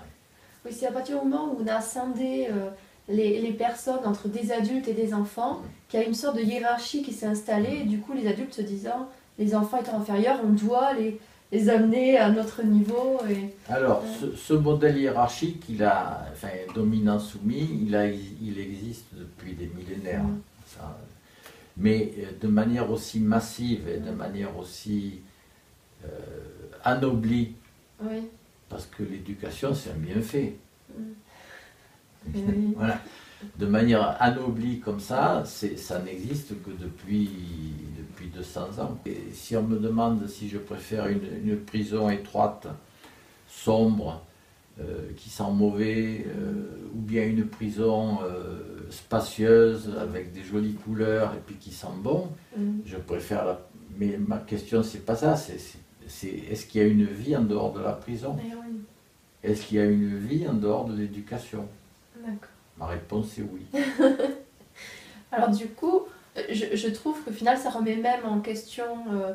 Oui, 0.65 0.71
c'est 0.73 0.87
à 0.87 0.91
partir 0.91 1.19
du 1.21 1.25
moment 1.29 1.53
où 1.53 1.61
on 1.63 1.67
a 1.67 1.79
scindé 1.81 2.47
euh, 2.49 2.69
les, 3.07 3.39
les 3.39 3.51
personnes 3.51 4.05
entre 4.05 4.27
des 4.29 4.51
adultes 4.51 4.87
et 4.87 4.93
des 4.93 5.13
enfants 5.13 5.61
qu'il 5.89 5.99
y 5.99 6.03
a 6.03 6.05
une 6.07 6.15
sorte 6.15 6.37
de 6.37 6.41
hiérarchie 6.41 7.03
qui 7.03 7.13
s'est 7.13 7.27
installée. 7.27 7.81
Et 7.81 7.85
du 7.85 7.99
coup, 7.99 8.13
les 8.13 8.27
adultes 8.27 8.53
se 8.55 8.61
disant, 8.63 9.07
les 9.37 9.53
enfants 9.53 9.79
étant 9.79 9.99
inférieurs, 9.99 10.39
on 10.43 10.49
doit 10.49 10.93
les, 10.93 11.19
les 11.53 11.69
amener 11.69 12.17
à 12.17 12.29
notre 12.31 12.63
niveau. 12.63 13.19
Et... 13.29 13.53
Alors, 13.71 14.03
ce, 14.19 14.35
ce 14.35 14.53
modèle 14.53 14.97
hiérarchique, 14.97 15.63
il 15.69 15.83
a, 15.83 16.25
enfin, 16.31 16.49
dominant-soumis, 16.73 17.83
il, 17.85 17.95
a, 17.95 18.07
il 18.07 18.59
existe 18.59 19.05
depuis 19.13 19.53
des 19.53 19.67
millénaires. 19.67 20.23
Mm. 20.23 20.41
Ça, 20.65 20.97
mais 21.77 22.13
euh, 22.19 22.25
de 22.41 22.47
manière 22.47 22.89
aussi 22.91 23.19
massive 23.19 23.87
et 23.87 23.97
de 23.97 24.11
manière 24.11 24.57
aussi 24.57 25.21
euh, 26.05 26.07
anoblie, 26.83 27.53
Oui. 28.01 28.27
parce 28.69 28.85
que 28.87 29.03
l'éducation, 29.03 29.73
c'est 29.73 29.91
un 29.91 29.95
bienfait. 29.95 30.55
Oui. 32.33 32.73
Voilà. 32.77 33.01
De 33.57 33.65
manière 33.65 34.15
anoblie 34.21 34.79
comme 34.79 34.99
ça, 34.99 35.43
ça 35.45 35.99
n'existe 35.99 36.49
que 36.63 36.71
depuis, 36.71 37.29
depuis 37.97 38.27
200 38.27 38.61
ans. 38.79 38.97
Et 39.05 39.17
si 39.33 39.55
on 39.55 39.63
me 39.63 39.77
demande 39.79 40.27
si 40.27 40.49
je 40.49 40.57
préfère 40.57 41.07
une, 41.07 41.21
une 41.43 41.57
prison 41.57 42.09
étroite, 42.09 42.67
sombre, 43.47 44.21
euh, 44.81 45.11
qui 45.17 45.29
sent 45.29 45.51
mauvais, 45.53 46.25
euh, 46.27 46.89
ou 46.95 46.99
bien 46.99 47.23
une 47.25 47.45
prison 47.45 48.17
euh, 48.23 48.87
spacieuse 48.89 49.91
avec 50.01 50.33
des 50.33 50.43
jolies 50.43 50.73
couleurs 50.73 51.33
et 51.35 51.39
puis 51.45 51.55
qui 51.55 51.71
sent 51.71 51.87
bon, 52.01 52.29
Mm. 52.57 52.79
je 52.85 52.97
préfère 52.97 53.45
la... 53.45 53.59
Mais 53.97 54.17
ma 54.17 54.37
question, 54.37 54.81
c'est 54.83 55.05
pas 55.05 55.15
ça, 55.15 55.35
c'est, 55.35 55.59
est-ce 56.49 56.65
qu'il 56.65 56.81
y 56.81 56.83
a 56.83 56.87
une 56.87 57.05
vie 57.05 57.35
en 57.35 57.43
dehors 57.43 57.71
de 57.73 57.79
la 57.81 57.93
prison? 57.93 58.35
Eh 58.39 58.53
oui, 58.55 58.81
Est-ce 59.43 59.65
qu'il 59.65 59.77
y 59.77 59.81
a 59.81 59.85
une 59.85 60.17
vie 60.17 60.47
en 60.47 60.53
dehors 60.53 60.85
de 60.85 60.95
l'éducation? 60.95 61.67
D'accord. 62.17 62.49
Ma 62.77 62.87
réponse 62.87 63.37
est 63.37 63.43
oui. 63.43 63.65
Alors 65.31 65.49
du 65.49 65.67
coup, 65.67 66.01
je, 66.49 66.89
trouve 66.89 67.21
que 67.23 67.29
au 67.29 67.33
final, 67.33 67.57
ça 67.57 67.69
remet 67.69 67.95
même 67.95 68.25
en 68.25 68.39
question 68.39 68.85
euh, 69.11 69.33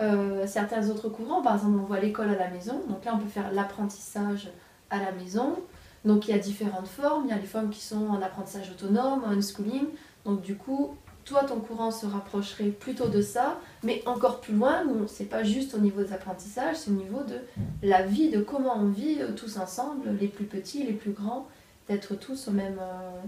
euh, 0.00 0.46
certains 0.46 0.88
autres 0.90 1.08
courants. 1.08 1.42
Par 1.42 1.54
exemple, 1.54 1.78
on 1.80 1.84
voit 1.84 2.00
l'école 2.00 2.30
à 2.30 2.36
la 2.36 2.48
maison. 2.48 2.82
Donc 2.88 3.04
là, 3.04 3.12
on 3.14 3.18
peut 3.18 3.28
faire 3.28 3.52
l'apprentissage 3.52 4.50
à 4.90 4.98
la 4.98 5.12
maison. 5.12 5.56
Donc 6.04 6.28
il 6.28 6.32
y 6.32 6.34
a 6.34 6.38
différentes 6.38 6.88
formes. 6.88 7.24
Il 7.26 7.30
y 7.30 7.32
a 7.32 7.38
les 7.38 7.46
formes 7.46 7.70
qui 7.70 7.80
sont 7.80 8.08
en 8.08 8.20
apprentissage 8.22 8.70
autonome, 8.70 9.24
en 9.24 9.30
unschooling. 9.30 9.86
Donc 10.24 10.42
du 10.42 10.56
coup, 10.56 10.96
toi, 11.24 11.44
ton 11.44 11.60
courant 11.60 11.90
se 11.90 12.06
rapprocherait 12.06 12.68
plutôt 12.68 13.08
de 13.08 13.22
ça, 13.22 13.58
mais 13.82 14.02
encore 14.06 14.40
plus 14.40 14.54
loin, 14.54 14.82
c'est 15.06 15.24
pas 15.24 15.42
juste 15.42 15.74
au 15.74 15.78
niveau 15.78 16.02
des 16.02 16.12
apprentissages, 16.12 16.76
c'est 16.76 16.90
au 16.90 16.94
niveau 16.94 17.22
de 17.22 17.38
la 17.82 18.02
vie, 18.02 18.30
de 18.30 18.40
comment 18.40 18.76
on 18.76 18.88
vit 18.88 19.18
euh, 19.20 19.32
tous 19.34 19.56
ensemble, 19.56 20.10
les 20.20 20.28
plus 20.28 20.44
petits, 20.44 20.82
les 20.82 20.92
plus 20.92 21.12
grands, 21.12 21.48
d'être 21.88 22.14
tous 22.16 22.48
au 22.48 22.52
même, 22.52 22.78
euh, 22.80 23.20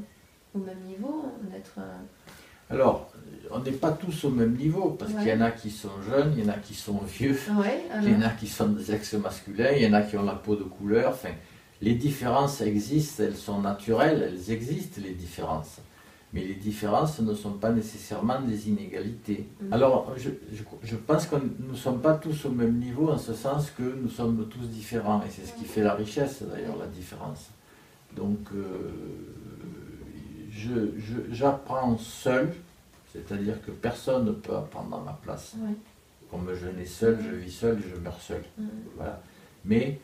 au 0.55 0.59
même 0.59 0.81
niveau, 0.87 1.27
d'être... 1.51 1.75
euh, 1.79 2.75
Alors, 2.75 3.11
on 3.51 3.59
n'est 3.61 3.73
pas 3.73 3.93
tous 3.93 4.25
au 4.25 4.31
même 4.31 4.57
niveau, 4.57 4.91
parce 4.99 5.13
Ouais. 5.13 5.19
qu'il 5.23 5.29
y 5.29 5.33
en 5.35 5.41
a 5.43 5.51
qui 5.53 5.71
sont 5.71 5.91
jeunes, 6.09 6.33
il 6.37 6.45
y 6.45 6.49
en 6.49 6.53
a 6.53 6.59
qui 6.59 6.75
sont 6.75 6.99
vieux, 7.07 7.39
Ouais, 7.59 7.85
il 8.03 8.11
y 8.13 8.15
en 8.17 8.23
a 8.23 8.31
qui 8.31 8.47
sont 8.49 8.69
des 8.69 8.93
ex-masculins, 8.93 9.71
il 9.77 9.83
y 9.83 9.87
en 9.87 9.93
a 9.93 10.03
qui 10.03 10.17
ont 10.17 10.25
la 10.25 10.35
peau 10.35 10.57
de 10.57 10.65
couleur. 10.65 11.11
Enfin, 11.11 11.31
les 11.83 11.95
différences 11.95 12.61
existent, 12.63 13.23
elles 13.25 13.37
sont 13.37 13.61
naturelles, 13.61 14.33
elles 14.33 14.51
existent, 14.53 15.01
les 15.05 15.13
différences. 15.15 15.77
Mais 16.33 16.41
les 16.45 16.55
différences 16.55 17.21
ne 17.21 17.35
sont 17.35 17.53
pas 17.53 17.71
nécessairement 17.71 18.41
des 18.41 18.69
inégalités. 18.69 19.47
Mhm. 19.61 19.73
Alors, 19.73 20.13
je, 20.17 20.31
je- 20.53 20.65
je 20.83 20.97
pense 20.97 21.27
que 21.27 21.37
nous 21.37 21.71
ne 21.71 21.77
sommes 21.77 22.01
pas 22.01 22.15
tous 22.15 22.47
au 22.47 22.51
même 22.51 22.79
niveau, 22.79 23.11
en 23.11 23.17
ce 23.19 23.33
sens 23.33 23.71
que 23.71 23.83
nous 24.03 24.09
sommes 24.11 24.47
tous 24.49 24.67
différents. 24.69 25.23
Et 25.23 25.31
c'est 25.31 25.47
ce 25.47 25.53
qui 25.55 25.65
fait 25.65 25.83
la 25.83 25.95
richesse, 25.95 26.43
d'ailleurs, 26.43 26.77
la 26.79 26.89
différence. 26.89 27.51
Donc, 28.17 28.39
euh, 28.55 28.65
je- 30.51 30.99
je- 30.99 31.35
j'apprends 31.35 31.97
seul, 31.99 32.53
c'est-à-dire 33.13 33.61
que 33.65 33.71
personne 33.71 34.25
ne 34.27 34.33
peut 34.33 34.55
apprendre 34.57 34.97
à 34.97 35.01
ma 35.05 35.19
place. 35.23 35.55
ouais, 35.59 35.75
Comme 36.31 36.53
je 36.55 36.67
nais 36.69 36.87
seul, 36.87 37.19
je 37.23 37.35
vis 37.37 37.51
seul, 37.53 37.79
je 37.81 38.01
meurs 38.01 38.21
seul. 38.21 38.43
Voilà. 38.97 39.23
Mais 39.65 40.01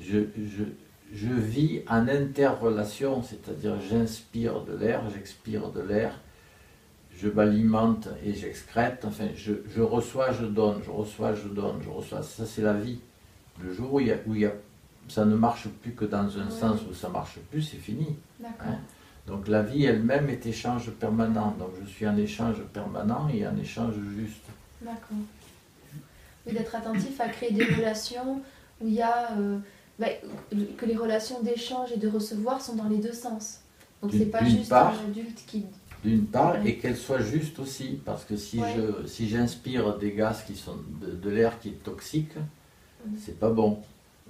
je, 0.00 0.18
je, 0.36 0.64
je 1.12 1.32
vis 1.32 1.82
en 1.88 2.08
interrelation, 2.08 3.22
c'est-à-dire 3.22 3.74
j'inspire 3.80 4.62
de 4.64 4.74
l'air, 4.76 5.02
j'expire 5.10 5.70
de 5.70 5.80
l'air, 5.80 6.18
je 7.16 7.28
m'alimente 7.28 8.08
et 8.24 8.32
j'excrète, 8.32 9.04
enfin 9.04 9.28
je, 9.36 9.52
je 9.74 9.82
reçois, 9.82 10.32
je 10.32 10.46
donne, 10.46 10.80
je 10.84 10.90
reçois, 10.90 11.34
je 11.34 11.48
donne, 11.48 11.80
je 11.82 11.88
reçois. 11.90 12.22
Ça 12.22 12.46
c'est 12.46 12.62
la 12.62 12.72
vie. 12.74 12.98
Le 13.62 13.72
jour 13.74 13.94
où, 13.94 14.00
il 14.00 14.10
a, 14.10 14.16
où 14.26 14.34
il 14.34 14.40
y 14.42 14.46
a- 14.46 14.54
ça 15.08 15.24
ne 15.24 15.34
marche 15.34 15.68
plus 15.82 15.92
que 15.92 16.04
dans 16.04 16.38
un 16.38 16.44
Ouais. 16.46 16.50
sens 16.50 16.80
où 16.90 16.94
ça 16.94 17.08
marche 17.08 17.38
plus, 17.50 17.62
c'est 17.62 17.76
fini. 17.78 18.16
Hein. 18.44 18.76
Donc 19.26 19.48
la 19.48 19.62
vie 19.62 19.84
elle-même 19.84 20.28
est 20.28 20.44
échange 20.46 20.90
permanent. 20.92 21.54
Donc 21.58 21.70
je 21.82 21.88
suis 21.88 22.06
en 22.06 22.16
échange 22.16 22.56
permanent 22.72 23.28
et 23.32 23.46
en 23.46 23.56
échange 23.56 23.94
juste. 24.16 24.42
D'accord. 24.82 25.18
Oui, 26.46 26.52
d'être 26.54 26.74
attentif 26.74 27.20
à 27.20 27.28
créer 27.28 27.52
des 27.52 27.64
relations 27.64 28.40
où 28.80 28.86
il 28.86 28.94
y 28.94 29.02
a 29.02 29.32
euh, 29.38 29.58
bah, 29.98 30.06
que 30.78 30.86
les 30.86 30.96
relations 30.96 31.42
d'échange 31.42 31.92
et 31.92 31.98
de 31.98 32.08
recevoir 32.08 32.60
sont 32.62 32.76
dans 32.76 32.88
les 32.88 32.96
deux 32.98 33.12
sens. 33.12 33.60
Donc 34.02 34.12
c'est 34.12 34.26
pas 34.26 34.42
juste 34.44 34.70
part. 34.70 34.94
un 34.98 35.10
adulte 35.10 35.44
qui. 35.46 35.66
d'une 36.02 36.24
part, 36.24 36.54
Ouais. 36.54 36.70
et 36.70 36.78
qu'elle 36.78 36.96
soit 36.96 37.20
juste 37.20 37.58
aussi, 37.58 38.00
parce 38.06 38.24
que 38.24 38.36
si 38.36 38.58
Ouais. 38.58 38.74
je 38.74 39.06
si 39.06 39.28
j'inspire 39.28 39.98
des 39.98 40.12
gaz 40.12 40.42
qui 40.46 40.56
sont 40.56 40.76
de, 41.02 41.10
de 41.12 41.30
l'air 41.30 41.60
qui 41.60 41.68
est 41.68 41.82
toxique, 41.84 42.32
Mhm. 43.04 43.16
c'est 43.22 43.38
pas 43.38 43.50
bon. 43.50 43.80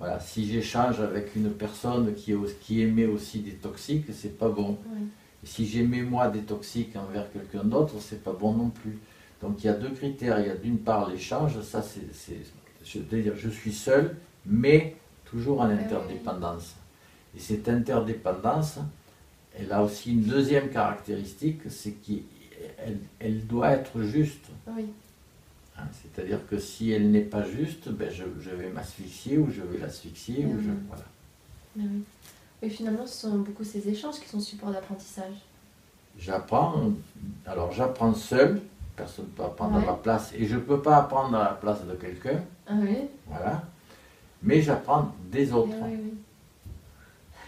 Voilà, 0.01 0.19
si 0.19 0.51
j'échange 0.51 0.99
avec 1.01 1.37
une 1.37 1.51
personne 1.51 2.15
qui, 2.15 2.35
qui 2.63 2.81
émet 2.81 3.05
aussi 3.05 3.41
des 3.41 3.53
toxiques, 3.53 4.07
c'est 4.15 4.39
pas 4.39 4.49
bon. 4.49 4.79
Et 5.45 5.47
si 5.47 5.67
j'émets 5.67 6.01
moi 6.01 6.29
des 6.29 6.41
toxiques 6.41 6.97
envers 6.97 7.31
quelqu'un 7.31 7.65
d'autre, 7.65 7.95
c'est 8.01 8.25
pas 8.25 8.33
bon 8.33 8.55
non 8.55 8.71
plus. 8.71 8.99
Donc 9.43 9.63
il 9.63 9.67
y 9.67 9.71
a 9.71 9.75
deux 9.75 9.91
critères. 9.91 10.41
Il 10.41 10.47
y 10.47 10.51
a 10.51 10.57
d'une 10.57 10.79
part 10.79 11.11
l'échange, 11.11 11.61
ça 11.61 11.83
c'est, 11.83 12.01
je 12.83 12.99
veux 12.99 13.23
dire, 13.23 13.35
je 13.37 13.51
suis 13.51 13.75
seul, 13.75 14.17
mais 14.47 14.97
toujours 15.27 15.61
en 15.61 15.69
oui. 15.69 15.75
interdépendance. 15.75 16.77
Et 17.37 17.39
cette 17.39 17.69
interdépendance, 17.69 18.79
elle 19.55 19.71
a 19.71 19.83
aussi 19.83 20.13
une 20.13 20.23
deuxième 20.23 20.71
caractéristique, 20.71 21.61
c'est 21.69 21.93
qu'elle 21.93 22.99
elle 23.19 23.47
doit 23.47 23.73
être 23.73 24.01
juste. 24.01 24.47
Oui, 24.67 24.87
Hein, 25.81 25.89
C'est-à-dire 25.93 26.39
que 26.49 26.59
si 26.59 26.91
elle 26.93 27.11
n'est 27.11 27.21
pas 27.21 27.43
juste, 27.45 27.89
ben 27.89 28.11
je, 28.11 28.25
je 28.41 28.51
vais 28.51 28.69
m'asphyxier 28.71 29.39
ou 29.39 29.51
je 29.51 29.63
vais 29.63 29.79
l'asphyxier. 29.79 30.45
ou 30.47 30.61
je, 30.61 30.71
voilà. 30.89 31.05
Et 32.63 32.69
finalement, 32.69 33.07
ce 33.07 33.21
sont 33.23 33.39
beaucoup 33.39 33.65
ces 33.65 33.89
échanges 33.89 34.21
qui 34.21 34.29
sont 34.29 34.41
support 34.41 34.71
d'apprentissage. 34.71 35.35
J'apprends, 36.19 36.75
alors 37.47 37.73
j'apprends 37.73 38.13
seul, 38.15 38.61
personne 38.97 39.27
ne 39.27 39.31
peut 39.31 39.45
apprendre 39.45 39.77
Ouais. 39.79 39.85
à 39.85 39.87
ma 39.87 39.93
place, 39.95 40.33
et 40.35 40.45
je 40.47 40.57
ne 40.57 40.61
peux 40.61 40.83
pas 40.83 40.99
apprendre 40.99 41.37
à 41.37 41.45
la 41.45 41.51
place 41.55 41.85
de 41.87 41.95
quelqu'un, 41.95 42.43
Ah 42.67 42.75
oui, 42.79 42.97
voilà, 43.27 43.63
mais 44.43 44.61
j'apprends 44.61 45.15
des 45.31 45.49
eh 45.49 45.53
autres, 45.53 45.77
oui, 45.83 45.97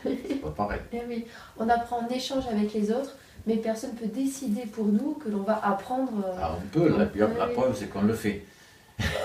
oui. 0.04 0.18
c'est 0.28 0.40
pas 0.40 0.50
pareil. 0.50 0.80
Oui. 1.08 1.26
On 1.58 1.68
apprend 1.68 2.06
en 2.06 2.08
échange 2.08 2.46
avec 2.46 2.72
les 2.72 2.90
autres, 2.90 3.16
mais 3.46 3.56
personne 3.56 3.90
ne 3.92 3.98
peut 3.98 4.12
décider 4.12 4.62
pour 4.62 4.86
nous 4.86 5.12
que 5.22 5.28
l'on 5.28 5.42
va 5.42 5.60
apprendre. 5.64 6.12
euh, 6.24 6.36
Alors 6.38 6.58
on 6.62 6.68
peut, 6.68 6.94
la, 6.96 7.06
preuve 7.46 7.76
c'est 7.76 7.86
qu'on 7.86 8.02
le 8.02 8.14
fait. 8.14 8.44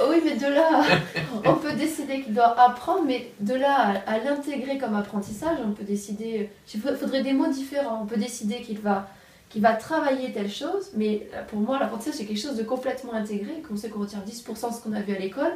Oui, 0.10 0.22
mais 0.26 0.36
de 0.36 0.54
là, 0.54 0.82
on 1.46 1.54
peut 1.56 1.74
décider 1.74 2.22
qu'il 2.22 2.34
doit 2.34 2.60
apprendre, 2.60 3.04
mais 3.06 3.32
de 3.40 3.54
là 3.54 4.02
à, 4.08 4.18
l'intégrer 4.20 4.78
comme 4.78 4.96
apprentissage, 4.96 5.58
on 5.64 5.72
peut 5.72 5.84
décider. 5.84 6.50
Il 6.74 6.82
faudrait 6.82 7.22
des 7.22 7.34
mots 7.34 7.52
différents. 7.52 8.02
On 8.02 8.06
peut 8.06 8.18
décider 8.18 8.62
qu'il 8.62 8.80
va, 8.80 9.08
qu'il 9.50 9.62
va 9.62 9.74
travailler 9.74 10.32
telle 10.32 10.50
chose, 10.50 10.92
mais 10.96 11.28
pour 11.50 11.60
moi, 11.60 11.78
l'apprentissage, 11.80 12.16
c'est 12.16 12.26
quelque 12.26 12.42
chose 12.42 12.58
de 12.58 12.64
complètement 12.64 13.14
intégré. 13.14 13.62
Qu'on 13.68 13.76
sait 13.76 13.90
qu'on 13.90 14.00
retient 14.00 14.24
10% 14.26 14.70
de 14.70 14.74
ce 14.74 14.82
qu'on 14.82 14.94
a 14.94 15.02
vu 15.02 15.16
à 15.16 15.20
l'école. 15.20 15.54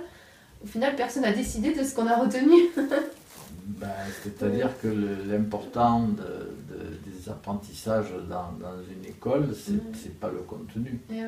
Au 0.64 0.68
final, 0.68 0.96
personne 0.96 1.24
n'a 1.24 1.32
décidé 1.32 1.74
de 1.74 1.84
ce 1.84 1.96
qu'on 1.96 2.08
a 2.08 2.16
retenu. 2.18 2.70
Ben, 3.64 3.88
c'est-à-dire 4.24 4.70
que 4.82 4.88
l'important 5.28 6.10
des 7.22 7.30
apprentissages 7.30 8.12
dans, 8.30 8.52
une 8.90 9.06
école, 9.06 9.50
c'est 9.56 9.74
n'est 9.74 10.10
mm. 10.10 10.14
pas 10.20 10.30
le 10.30 10.40
contenu. 10.40 11.00
Eh 11.12 11.22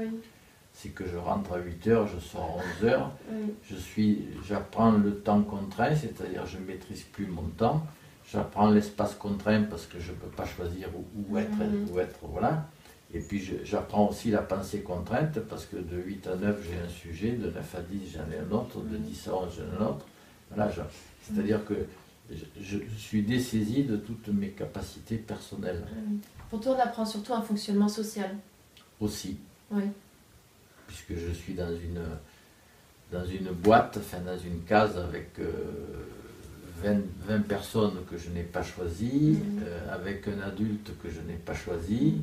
c'est 0.75 0.89
que 0.89 1.05
je 1.05 1.17
rentre 1.17 1.53
à 1.53 1.59
8 1.59 1.87
heures, 1.89 2.07
je 2.07 2.19
sors 2.19 2.59
à 2.59 2.83
11 2.83 2.89
heures, 2.89 3.11
je 3.61 3.75
suis, 3.75 4.25
j'apprends 4.43 4.91
le 4.91 5.19
temps 5.19 5.43
contraint, 5.43 5.95
c'est-à-dire 5.95 6.47
je 6.47 6.57
ne 6.57 6.65
maîtrise 6.65 7.03
plus 7.03 7.27
mon 7.27 7.43
temps, 7.43 7.85
j'apprends 8.31 8.71
l'espace 8.71 9.13
contraint 9.13 9.61
parce 9.63 9.85
que 9.85 9.99
je 9.99 10.13
ne 10.13 10.17
peux 10.17 10.29
pas 10.35 10.45
choisir 10.45 10.89
où, 11.29 11.37
être, 11.37 11.51
mm. 11.51 11.93
où 11.93 11.99
être, 11.99 12.17
voilà. 12.23 12.67
Et 13.13 13.19
puis 13.19 13.47
j'apprends 13.63 14.09
aussi 14.09 14.31
la 14.31 14.41
pensée 14.41 14.81
contrainte 14.81 15.39
parce 15.41 15.67
que 15.67 15.75
de 15.75 15.97
8 15.97 16.27
à 16.27 16.35
9 16.37 16.67
j'ai 16.67 16.79
un 16.83 16.89
sujet, 16.89 17.33
de 17.33 17.51
9 17.51 17.75
à 17.75 17.81
10 17.81 18.11
j'en 18.11 18.31
ai 18.31 18.39
un 18.39 18.51
autre, 18.51 18.79
de 18.79 18.97
10 18.97 19.27
à 19.27 19.35
11 19.35 19.53
j'en 19.55 19.63
ai 19.63 19.83
un 19.83 19.87
autre. 19.89 20.05
Voilà, 20.49 20.71
c'est-à-dire 21.21 21.63
que 21.65 21.75
je, 22.59 22.77
suis 22.97 23.21
dessaisi 23.21 23.83
de 23.83 23.97
toutes 23.97 24.27
mes 24.29 24.49
capacités 24.49 25.17
personnelles. 25.17 25.83
Pour 26.49 26.59
toi, 26.59 26.75
on 26.77 26.79
apprend 26.79 27.05
surtout 27.05 27.33
un 27.33 27.41
fonctionnement 27.41 27.87
social. 27.87 28.35
Aussi. 28.99 29.37
Oui. 29.71 29.83
Puisque 30.87 31.15
je 31.15 31.31
suis 31.33 31.53
dans 31.53 31.71
une, 31.71 32.01
dans 33.11 33.25
une 33.25 33.51
boîte, 33.51 33.97
enfin 33.97 34.19
dans 34.19 34.37
une 34.37 34.63
case 34.63 34.97
avec 34.97 35.39
20, 35.39 35.43
euh, 35.43 37.01
20, 37.27 37.39
personnes 37.47 38.05
que 38.09 38.17
je 38.17 38.29
n'ai 38.29 38.43
pas 38.43 38.63
choisies, 38.63 39.39
euh, 39.61 39.93
avec 39.93 40.27
un 40.27 40.41
adulte 40.41 40.91
que 41.01 41.09
je 41.09 41.21
n'ai 41.21 41.37
pas 41.37 41.55
choisi, 41.55 42.21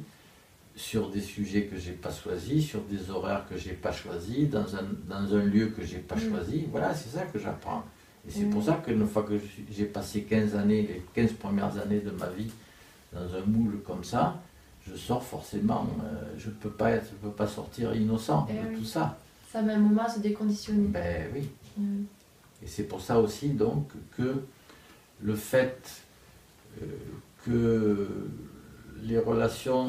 sur 0.77 1.11
des 1.11 1.21
sujets 1.21 1.65
que 1.65 1.77
je 1.77 1.91
n'ai 1.91 1.97
pas 1.97 2.13
choisis, 2.13 2.67
sur 2.67 2.83
des 2.83 3.11
horaires 3.11 3.47
que 3.49 3.57
je 3.57 3.69
n'ai 3.69 3.75
pas 3.75 3.93
choisis, 3.93 4.49
dans 4.49 4.77
un, 4.77 4.85
dans 5.09 5.35
un 5.35 5.45
lieu 5.45 5.67
que 5.67 5.85
je 5.85 5.97
n'ai 5.97 6.03
pas 6.03 6.17
choisi. 6.17 6.67
Voilà, 6.71 6.95
c'est 6.95 7.11
ça 7.11 7.25
que 7.27 7.39
j'apprends. 7.39 7.85
Et 8.29 8.31
c'est 8.31 8.45
pour 8.45 8.63
ça 8.63 8.81
qu'une 8.85 9.07
fois 9.07 9.23
que 9.23 9.35
j'ai 9.71 9.87
passé 9.87 10.23
15 10.23 10.55
années, 10.55 10.83
les 10.83 11.03
15 11.15 11.33
premières 11.35 11.79
années 11.79 12.01
de 12.01 12.11
ma 12.11 12.29
vie 12.29 12.51
dans 13.13 13.35
un 13.35 13.45
moule 13.47 13.81
comme 13.85 14.05
ça, 14.05 14.41
je 14.87 14.95
sors 14.95 15.23
forcément, 15.23 15.87
euh, 16.03 16.35
je 16.37 16.49
ne 16.49 16.55
peux, 16.55 16.71
pas 16.71 16.91
être, 16.91 17.13
peux 17.17 17.31
pas 17.31 17.47
sortir 17.47 17.95
innocent 17.95 18.47
eh 18.51 18.71
de 18.71 18.77
tout 18.77 18.85
ça. 18.85 19.19
Ça 19.51 19.63
met 19.63 19.73
un 19.73 19.79
moment 19.79 20.05
à 20.05 20.09
se 20.09 20.21
déconditionner. 20.21 20.89
Ben 20.89 21.29
oui. 21.35 21.49
Et 22.63 22.67
c'est 22.67 22.85
pour 22.85 23.01
ça 23.01 23.19
aussi 23.19 23.51
donc 23.51 23.91
que 24.17 24.43
le 25.23 25.35
fait 25.35 26.03
euh, 26.81 26.87
que 27.45 28.09
les 29.03 29.19
relations 29.19 29.89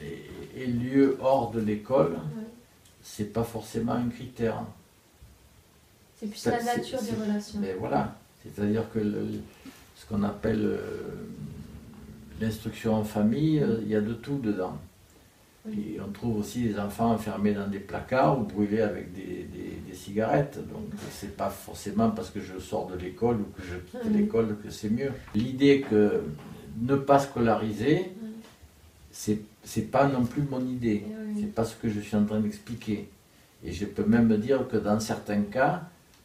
aient 0.00 0.66
lieu 0.66 1.16
hors 1.20 1.50
de 1.50 1.60
l'école, 1.60 2.18
ce 3.02 3.16
c'est 3.16 3.32
pas 3.32 3.44
forcément 3.44 3.92
un 3.92 4.08
critère. 4.08 4.64
C'est 6.20 6.26
plus 6.26 6.46
la 6.46 6.62
nature 6.62 7.00
des 7.00 7.12
relations. 7.12 7.60
Mais 7.60 7.74
voilà, 7.78 8.14
c'est-à-dire 8.42 8.84
que 8.92 9.00
ce 9.96 10.06
qu'on 10.06 10.22
appelle 10.22 10.60
euh, 10.62 10.78
l'instruction 12.42 12.94
en 12.94 13.04
famille, 13.04 13.60
euh, 13.60 13.80
il 13.82 13.88
y 13.88 13.96
a 13.96 14.02
de 14.02 14.12
tout 14.12 14.38
dedans. 14.38 14.76
Et 15.70 15.98
on 16.06 16.10
trouve 16.10 16.38
aussi 16.38 16.62
des 16.62 16.78
enfants 16.78 17.12
enfermés 17.12 17.52
dans 17.52 17.68
des 17.68 17.78
placards 17.78 18.38
ou 18.38 18.44
brûlés 18.44 18.80
avec 18.80 19.12
des, 19.12 19.46
cigarettes. 19.92 20.58
Donc 20.72 20.84
c'est 21.10 21.36
pas 21.36 21.50
forcément 21.50 22.10
parce 22.10 22.30
que 22.30 22.40
je 22.40 22.58
sors 22.58 22.86
de 22.86 22.96
l'école 22.96 23.36
ou 23.36 23.44
que 23.54 23.62
je 23.62 23.76
quitte 23.76 24.10
l'école 24.10 24.56
que 24.62 24.70
c'est 24.70 24.88
mieux. 24.88 25.12
L'idée 25.34 25.82
que 25.82 26.22
ne 26.80 26.96
pas 26.96 27.18
scolariser, 27.18 28.12
c'est 29.10 29.40
c'est 29.62 29.90
pas 29.90 30.08
non 30.08 30.24
plus 30.24 30.42
mon 30.42 30.64
idée. 30.66 31.04
C'est 31.38 31.54
pas 31.54 31.64
ce 31.64 31.76
que 31.76 31.90
je 31.90 32.00
suis 32.00 32.16
en 32.16 32.24
train 32.24 32.40
d'expliquer. 32.40 33.10
Et 33.62 33.72
je 33.72 33.84
peux 33.84 34.04
même 34.04 34.34
dire 34.38 34.66
que 34.68 34.78
dans 34.78 34.98
certains 35.00 35.42
cas, 35.42 35.82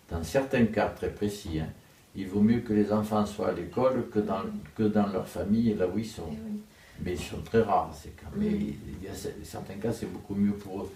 dans 0.09 0.23
certains 0.23 0.65
cas 0.65 0.89
très 0.89 1.09
précis, 1.09 1.59
hein, 1.59 1.69
il 2.15 2.27
vaut 2.27 2.41
mieux 2.41 2.59
que 2.59 2.73
les 2.73 2.91
enfants 2.91 3.25
soient 3.25 3.49
à 3.49 3.51
l'école 3.51 4.09
que 4.09 4.19
dans, 4.19 4.41
que 4.75 4.83
dans 4.83 5.07
leur 5.07 5.27
famille, 5.27 5.73
là 5.73 5.87
où 5.87 5.97
ils 5.97 6.05
sont. 6.05 6.29
Eh 6.31 6.55
mais 7.03 7.13
ils 7.13 7.19
sont 7.19 7.41
très 7.41 7.61
rares, 7.61 7.93
ces 7.93 8.09
cas. 8.09 8.27
Mais 8.35 8.47
il 8.47 9.03
y 9.03 9.07
a 9.09 9.13
certains 9.43 9.73
cas, 9.75 9.91
c'est 9.91 10.05
beaucoup 10.05 10.35
mieux 10.35 10.53
pour 10.53 10.83
eux. 10.83 10.91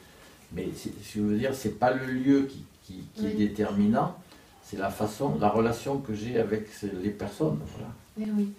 Mais 0.53 0.69
je 1.13 1.21
veux 1.21 1.37
dire, 1.37 1.53
c'est 1.53 1.77
pas 1.77 1.91
le 1.91 2.05
lieu 2.05 2.47
qui, 2.47 3.03
qui, 3.13 3.25
est 3.25 3.33
déterminant, 3.33 4.15
c'est 4.63 4.77
la 4.77 4.89
façon, 4.89 5.37
la 5.39 5.49
relation 5.49 5.99
que 5.99 6.13
j'ai 6.13 6.39
avec 6.39 6.67
les 6.81 7.09
personnes. 7.09 7.59
Voilà. 7.75 7.93
Eh 8.19 8.31
oui. 8.31 8.53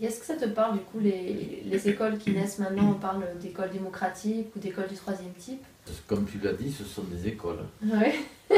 Et 0.00 0.06
est-ce 0.06 0.20
que 0.20 0.26
ça 0.26 0.36
te 0.36 0.46
parle, 0.46 0.78
du 0.78 0.84
coup, 0.84 0.98
les, 0.98 1.62
les 1.66 1.88
écoles 1.88 2.16
qui 2.18 2.30
naissent 2.30 2.58
maintenant, 2.58 2.92
on 2.92 3.00
parle 3.00 3.24
d'écoles 3.38 3.70
démocratiques 3.70 4.54
ou 4.56 4.58
d'écoles 4.58 4.88
du 4.88 4.94
troisième 4.94 5.32
type? 5.32 5.62
Comme 6.06 6.24
tu 6.24 6.38
l'as 6.38 6.54
dit, 6.54 6.72
ce 6.72 6.84
sont 6.84 7.02
des 7.02 7.28
écoles. 7.28 7.64
Oui. 7.82 8.14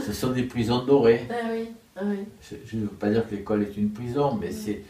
ce 0.00 0.12
sont 0.12 0.30
des 0.30 0.42
prisons 0.44 0.84
dorées. 0.84 1.26
Ah 1.30 1.48
oui, 1.50 1.68
ah 1.96 2.02
oui. 2.04 2.18
Je 2.66 2.76
ne 2.76 2.82
veux 2.82 2.88
pas 2.88 3.10
dire 3.10 3.28
que 3.28 3.34
l'école 3.34 3.62
est 3.62 3.76
une 3.76 3.90
prison, 3.90 4.34
mais 4.34 4.52
c'est. 4.52 4.82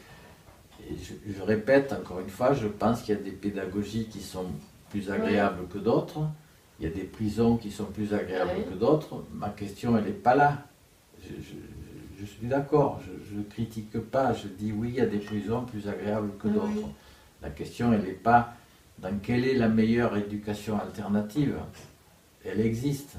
Je, 0.89 1.43
répète 1.43 1.93
encore 1.93 2.21
une 2.21 2.29
fois, 2.29 2.53
je 2.53 2.69
pense 2.69 3.03
qu'il 3.03 3.15
y 3.17 3.19
a 3.19 3.21
des 3.21 3.33
pédagogies 3.33 4.07
qui 4.07 4.21
sont 4.21 4.47
plus 4.91 5.11
agréables 5.11 5.67
que 5.69 5.79
d'autres. 5.79 6.21
Il 6.79 6.87
y 6.87 6.89
a 6.89 6.95
des 6.95 7.05
prisons 7.05 7.57
qui 7.57 7.73
sont 7.73 7.87
plus 7.87 8.15
agréables 8.15 8.65
que 8.71 8.75
d'autres. 8.75 9.25
Ma 9.35 9.49
question, 9.49 9.97
elle 9.97 10.05
n'est 10.05 10.11
pas 10.11 10.37
là. 10.37 10.59
Je, 11.23 12.25
suis 12.25 12.47
d'accord, 12.47 13.01
je 13.29 13.37
ne 13.37 13.43
critique 13.43 13.99
pas. 13.99 14.33
Je 14.33 14.47
dis 14.47 14.73
oui, 14.73 14.91
il 14.91 14.95
y 14.97 15.01
a 15.01 15.07
des 15.07 15.19
prisons 15.19 15.63
plus 15.63 15.89
agréables 15.89 16.31
que 16.39 16.49
d'autres. 16.49 16.89
La 17.43 17.51
question, 17.51 17.93
elle 17.93 18.03
n'est 18.03 18.13
pas 18.13 18.55
dans 18.99 19.19
quelle 19.19 19.45
est 19.45 19.55
la 19.55 19.69
meilleure 19.69 20.17
éducation 20.17 20.79
alternative. 20.79 21.57
Elle 22.45 22.61
existe. 22.61 23.17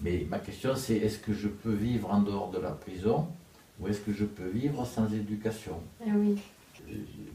Mais 0.00 0.26
ma 0.28 0.38
question 0.38 0.74
c'est 0.76 0.96
est-ce 0.96 1.18
que 1.18 1.32
je 1.32 1.48
peux 1.48 1.72
vivre 1.72 2.12
en 2.12 2.20
dehors 2.20 2.50
de 2.50 2.58
la 2.58 2.70
prison 2.70 3.26
ou 3.80 3.88
est-ce 3.88 4.00
que 4.00 4.12
je 4.12 4.24
peux 4.24 4.48
vivre 4.48 4.86
sans 4.86 5.12
éducation? 5.12 5.80
Eh 6.06 6.10
oui. 6.12 6.38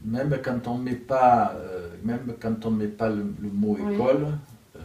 Même 0.04 0.38
quand 0.42 0.66
on 0.66 0.78
met 0.78 0.94
pas, 0.94 1.54
euh, 1.56 1.90
même 2.04 2.34
quand 2.40 2.64
on 2.66 2.70
met 2.70 2.88
pas 2.88 3.10
le, 3.10 3.24
mot 3.52 3.76
école, 3.76 4.28
euh, 4.76 4.80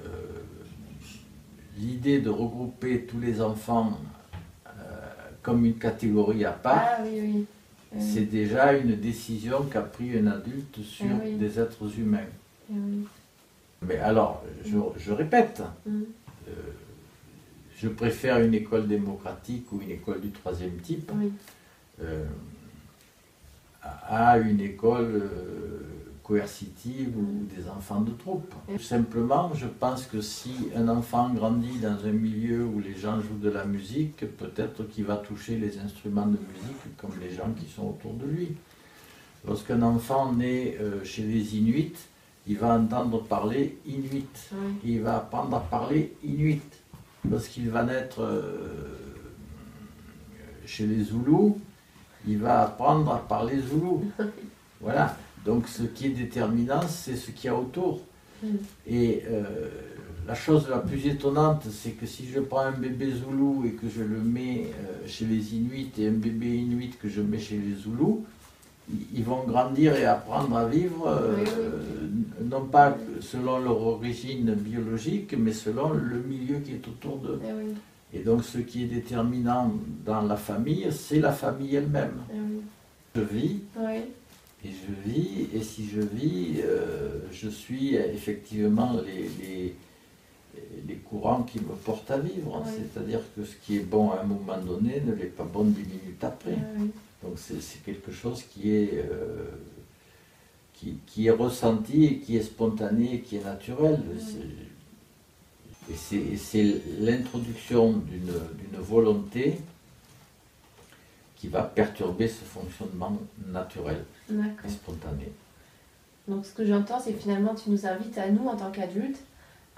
l'idée 1.78 2.20
de 2.20 2.30
regrouper 2.30 3.04
tous 3.04 3.20
les 3.20 3.42
enfants 3.42 3.98
euh, 4.68 4.72
comme 5.42 5.66
une 5.66 5.76
catégorie 5.76 6.46
à 6.46 6.52
part, 6.52 6.84
ah 7.00 7.04
eh 7.06 7.46
c'est 8.00 8.26
déjà 8.26 8.74
une 8.74 8.96
décision 8.96 9.64
qu'a 9.64 9.82
pris 9.82 10.18
un 10.20 10.28
adulte 10.28 10.82
sur 10.84 11.08
eh 11.26 11.34
des 11.34 11.60
êtres 11.60 11.98
humains. 11.98 12.28
Mais 13.82 13.98
alors, 13.98 14.44
je, 14.66 15.12
répète. 15.12 15.64
Mm 15.86 16.02
je 17.78 17.88
préfère 17.88 18.40
une 18.40 18.54
école 18.54 18.88
démocratique 18.88 19.72
ou 19.72 19.82
une 19.82 19.92
école 19.92 20.20
du 20.20 20.32
troisième 20.32 20.78
type 20.78 21.12
euh, 22.02 22.26
à 23.84 24.38
une 24.40 24.60
école 24.62 25.12
euh, 25.16 25.80
coercitive 26.24 27.16
ou 27.18 27.46
des 27.56 27.70
enfants 27.70 28.02
de 28.02 28.12
troupe. 28.12 28.54
Tout 28.68 28.84
simplement, 28.84 29.52
je 29.54 29.68
pense 29.68 30.06
que 30.06 30.22
si 30.22 30.70
un 30.76 30.88
enfant 30.90 31.30
grandit 31.30 31.78
dans 31.80 32.06
un 32.06 32.12
milieu 32.12 32.66
où 32.66 32.80
les 32.80 32.96
gens 32.96 33.22
jouent 33.22 33.40
de 33.42 33.50
la 33.50 33.64
musique, 33.64 34.26
peut-être 34.38 34.84
qu'il 34.90 35.06
va 35.06 35.18
toucher 35.18 35.58
les 35.58 35.78
instruments 35.80 36.26
de 36.26 36.38
musique 36.38 36.98
comme 36.98 37.14
les 37.22 37.34
gens 37.34 37.52
qui 37.58 37.72
sont 37.72 37.88
autour 37.90 38.14
de 38.14 38.26
lui. 38.26 38.56
Lorsqu'un 39.48 39.84
enfant 39.84 40.34
naît 40.34 40.78
euh, 40.82 41.04
chez 41.06 41.22
les 41.22 41.56
Inuits, 41.56 41.94
il 42.48 42.58
va 42.58 42.74
entendre 42.74 43.22
parler 43.24 43.78
Inuit. 43.86 44.50
Il 44.84 45.02
va 45.02 45.18
apprendre 45.18 45.56
à 45.56 45.60
parler 45.60 46.14
Inuit 46.24 46.62
lorsqu'il 47.30 47.70
va 47.70 47.84
naître 47.84 48.22
euh, 48.22 48.98
chez 50.66 50.86
les 50.86 51.04
Zoulous, 51.04 51.60
il 52.28 52.40
va 52.40 52.64
apprendre 52.64 53.12
à 53.14 53.20
parler 53.20 53.60
Zoulou. 53.60 54.12
Voilà. 54.80 55.18
Donc 55.44 55.68
ce 55.68 55.82
qui 55.82 56.06
est 56.06 56.10
déterminant, 56.10 56.84
c'est 56.88 57.16
ce 57.16 57.32
qu'il 57.32 57.48
y 57.48 57.50
a 57.50 57.56
autour. 57.56 58.02
Mm. 58.44 58.48
Et 58.86 59.24
euh, 59.28 59.70
la 60.28 60.36
chose 60.36 60.68
la 60.70 60.78
plus 60.78 61.08
étonnante, 61.08 61.64
c'est 61.72 61.92
que 61.92 62.06
si 62.06 62.28
je 62.28 62.40
prends 62.42 62.60
un 62.60 62.74
bébé 62.74 63.12
Zoulou 63.12 63.66
et 63.66 63.72
que 63.72 63.88
je 63.90 64.04
le 64.04 64.20
mets 64.20 64.68
euh, 64.68 65.08
chez 65.08 65.26
les 65.26 65.56
Inuits 65.56 65.92
et 65.98 66.08
un 66.10 66.12
bébé 66.12 66.58
Inuit 66.58 66.98
que 67.00 67.10
je 67.10 67.22
mets 67.22 67.40
chez 67.40 67.58
les 67.58 67.76
Zoulous, 67.76 68.26
ils 69.14 69.24
vont 69.24 69.44
grandir 69.44 69.96
et 69.96 70.06
apprendre 70.06 70.56
à 70.56 70.66
vivre, 70.66 71.08
euh, 71.08 71.44
non 72.42 72.66
pas 72.66 72.98
selon 73.22 73.60
leur 73.60 73.82
origine 73.82 74.54
biologique, 74.54 75.36
mais 75.38 75.54
selon 75.54 75.92
le 75.92 76.20
milieu 76.20 76.60
qui 76.60 76.74
est 76.74 76.88
autour 76.88 77.18
d'eux. 77.18 77.42
Eh 78.14 78.18
et 78.18 78.24
donc 78.24 78.44
ce 78.44 78.60
qui 78.60 78.84
est 78.84 78.88
déterminant 78.88 79.74
dans 80.06 80.22
la 80.22 80.38
famille, 80.38 80.88
c'est 80.92 81.20
la 81.20 81.34
famille 81.34 81.76
elle-même. 81.76 82.22
Eh 82.32 82.38
je 83.16 83.22
vis, 83.22 83.60
et 84.64 84.70
je 84.70 85.10
vis, 85.10 85.48
et 85.54 85.64
si 85.64 85.88
je 85.88 86.02
vis, 86.02 86.62
euh, 86.64 87.20
je 87.32 87.50
suis 87.50 87.96
effectivement 87.96 88.94
les, 89.06 89.76
les, 90.88 90.96
courants 90.96 91.44
qui 91.44 91.60
me 91.60 91.74
portent 91.86 92.12
à 92.12 92.18
vivre. 92.18 92.64
C'est-à-dire 92.66 93.22
que 93.36 93.44
ce 93.44 93.56
qui 93.56 93.78
est 93.78 93.86
bon 93.86 94.12
à 94.12 94.22
un 94.22 94.24
moment 94.24 94.58
donné 94.58 95.02
ne 95.06 95.14
l'est 95.14 95.26
pas 95.26 95.44
bon 95.46 95.64
dix 95.66 95.86
minutes 95.86 96.24
après. 96.24 96.58
Donc 97.24 97.34
c'est 97.38 97.84
quelque 97.84 98.12
chose 98.12 98.44
qui 98.44 98.72
est, 98.76 98.94
euh, 99.10 99.50
qui, 100.74 100.98
qui 101.08 101.28
est 101.28 101.32
ressenti, 101.32 102.06
et 102.06 102.20
qui 102.20 102.38
est 102.38 102.44
spontané, 102.44 103.16
et 103.16 103.22
qui 103.22 103.38
est 103.38 103.44
naturel. 103.44 104.00
Et 105.90 105.96
c'est- 106.36 106.82
l'introduction 107.00 107.94
d'une 107.94 108.32
volonté 108.80 109.58
qui 111.38 111.48
va 111.48 111.64
perturber 111.64 112.28
ce 112.28 112.44
fonctionnement 112.44 113.18
naturel 113.48 114.04
et 114.66 114.70
spontané. 114.70 115.32
Donc 116.28 116.46
ce 116.46 116.52
que 116.54 116.66
j'entends, 116.66 117.00
c'est 117.00 117.14
que 117.14 117.20
finalement 117.20 117.56
tu 117.56 117.70
nous 117.70 117.86
invites 117.86 118.18
à 118.18 118.30
nous 118.30 118.46
en 118.48 118.56
tant 118.58 118.70
qu'adultes 118.72 119.20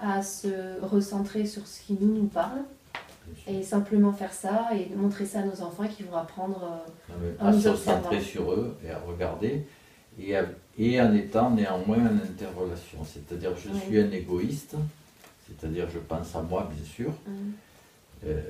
à 0.00 0.22
se 0.22 0.80
recentrer 0.82 1.46
sur 1.46 1.66
ce 1.66 1.80
qui 1.82 1.92
nous 2.00 2.12
nous 2.12 2.26
parle. 2.26 2.58
Et 3.46 3.62
simplement 3.62 4.12
faire 4.12 4.32
ça 4.32 4.68
et 4.74 4.94
montrer 4.94 5.26
ça 5.26 5.40
à 5.40 5.44
nos 5.44 5.60
enfants 5.62 5.86
qui 5.88 6.02
vont 6.04 6.16
apprendre. 6.16 6.82
euh, 7.10 7.32
Non, 7.40 7.48
à 7.48 7.52
nous 7.52 7.60
se 7.60 7.74
centrer 7.76 8.20
sur 8.20 8.52
eux 8.52 8.76
et 8.84 8.90
à 8.90 8.98
regarder, 8.98 9.64
et, 10.18 10.36
à- 10.36 10.46
et 10.78 11.00
en 11.00 11.14
étant 11.14 11.50
néanmoins 11.50 11.98
en 11.98 12.16
interrelation. 12.16 12.98
C'est-à-dire 13.04 13.52
je 13.56 13.70
Oui. 13.70 13.80
suis 13.86 14.00
un 14.00 14.10
égoïste, 14.10 14.74
c'est-à-dire 15.46 15.88
je 15.90 15.98
pense 15.98 16.34
à 16.34 16.42
moi 16.42 16.68
bien 16.74 16.84
sûr, 16.84 17.12
euh, 18.26 18.40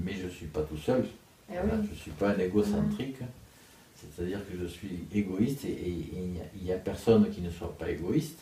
mais 0.00 0.12
je 0.14 0.24
ne 0.26 0.30
suis 0.30 0.46
pas 0.46 0.62
tout 0.62 0.76
seul. 0.76 1.04
Eh 1.50 1.54
Voilà, 1.54 1.74
oui. 1.76 1.86
Je 1.86 1.90
ne 1.90 1.96
suis 1.96 2.10
pas 2.12 2.30
un 2.30 2.38
égocentrique, 2.38 3.18
c'est-à-dire 3.96 4.40
que 4.50 4.56
je 4.60 4.66
suis 4.66 5.04
égoïste 5.14 5.64
et, 5.64 5.68
et- 5.68 5.88
et 5.90 6.08
il 6.16 6.28
n'y 6.32 6.40
a- 6.40 6.44
il 6.56 6.62
n'y 6.64 6.72
a, 6.72 6.76
personne 6.76 7.28
qui 7.30 7.40
ne 7.40 7.50
soit 7.50 7.76
pas 7.78 7.90
égoïste. 7.90 8.40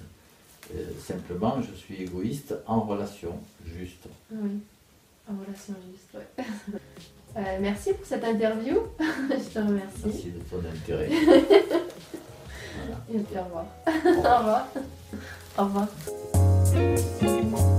Euh, 0.74 0.85
simplement, 1.00 1.61
je 1.61 1.74
suis 1.74 1.96
égoïste 2.03 2.55
en 2.66 2.81
relation 2.83 3.33
juste. 3.66 4.07
Juste, 5.93 6.14
ouais. 6.14 6.45
Euh, 7.37 7.59
merci 7.61 7.93
pour 7.93 8.05
cette 8.05 8.25
interview. 8.25 8.75
Je 8.99 9.55
te 9.55 9.59
remercie. 9.61 10.03
Merci 10.05 10.33
de 10.33 10.40
ton 10.51 10.59
intérêt. 10.69 11.09
Voilà. 12.77 12.99
Et 13.12 13.19
puis 13.19 13.38
au 13.38 13.45
revoir. 13.45 13.66
au 13.87 14.38
revoir. 14.38 14.66
Au 15.57 15.64
revoir. 17.55 17.69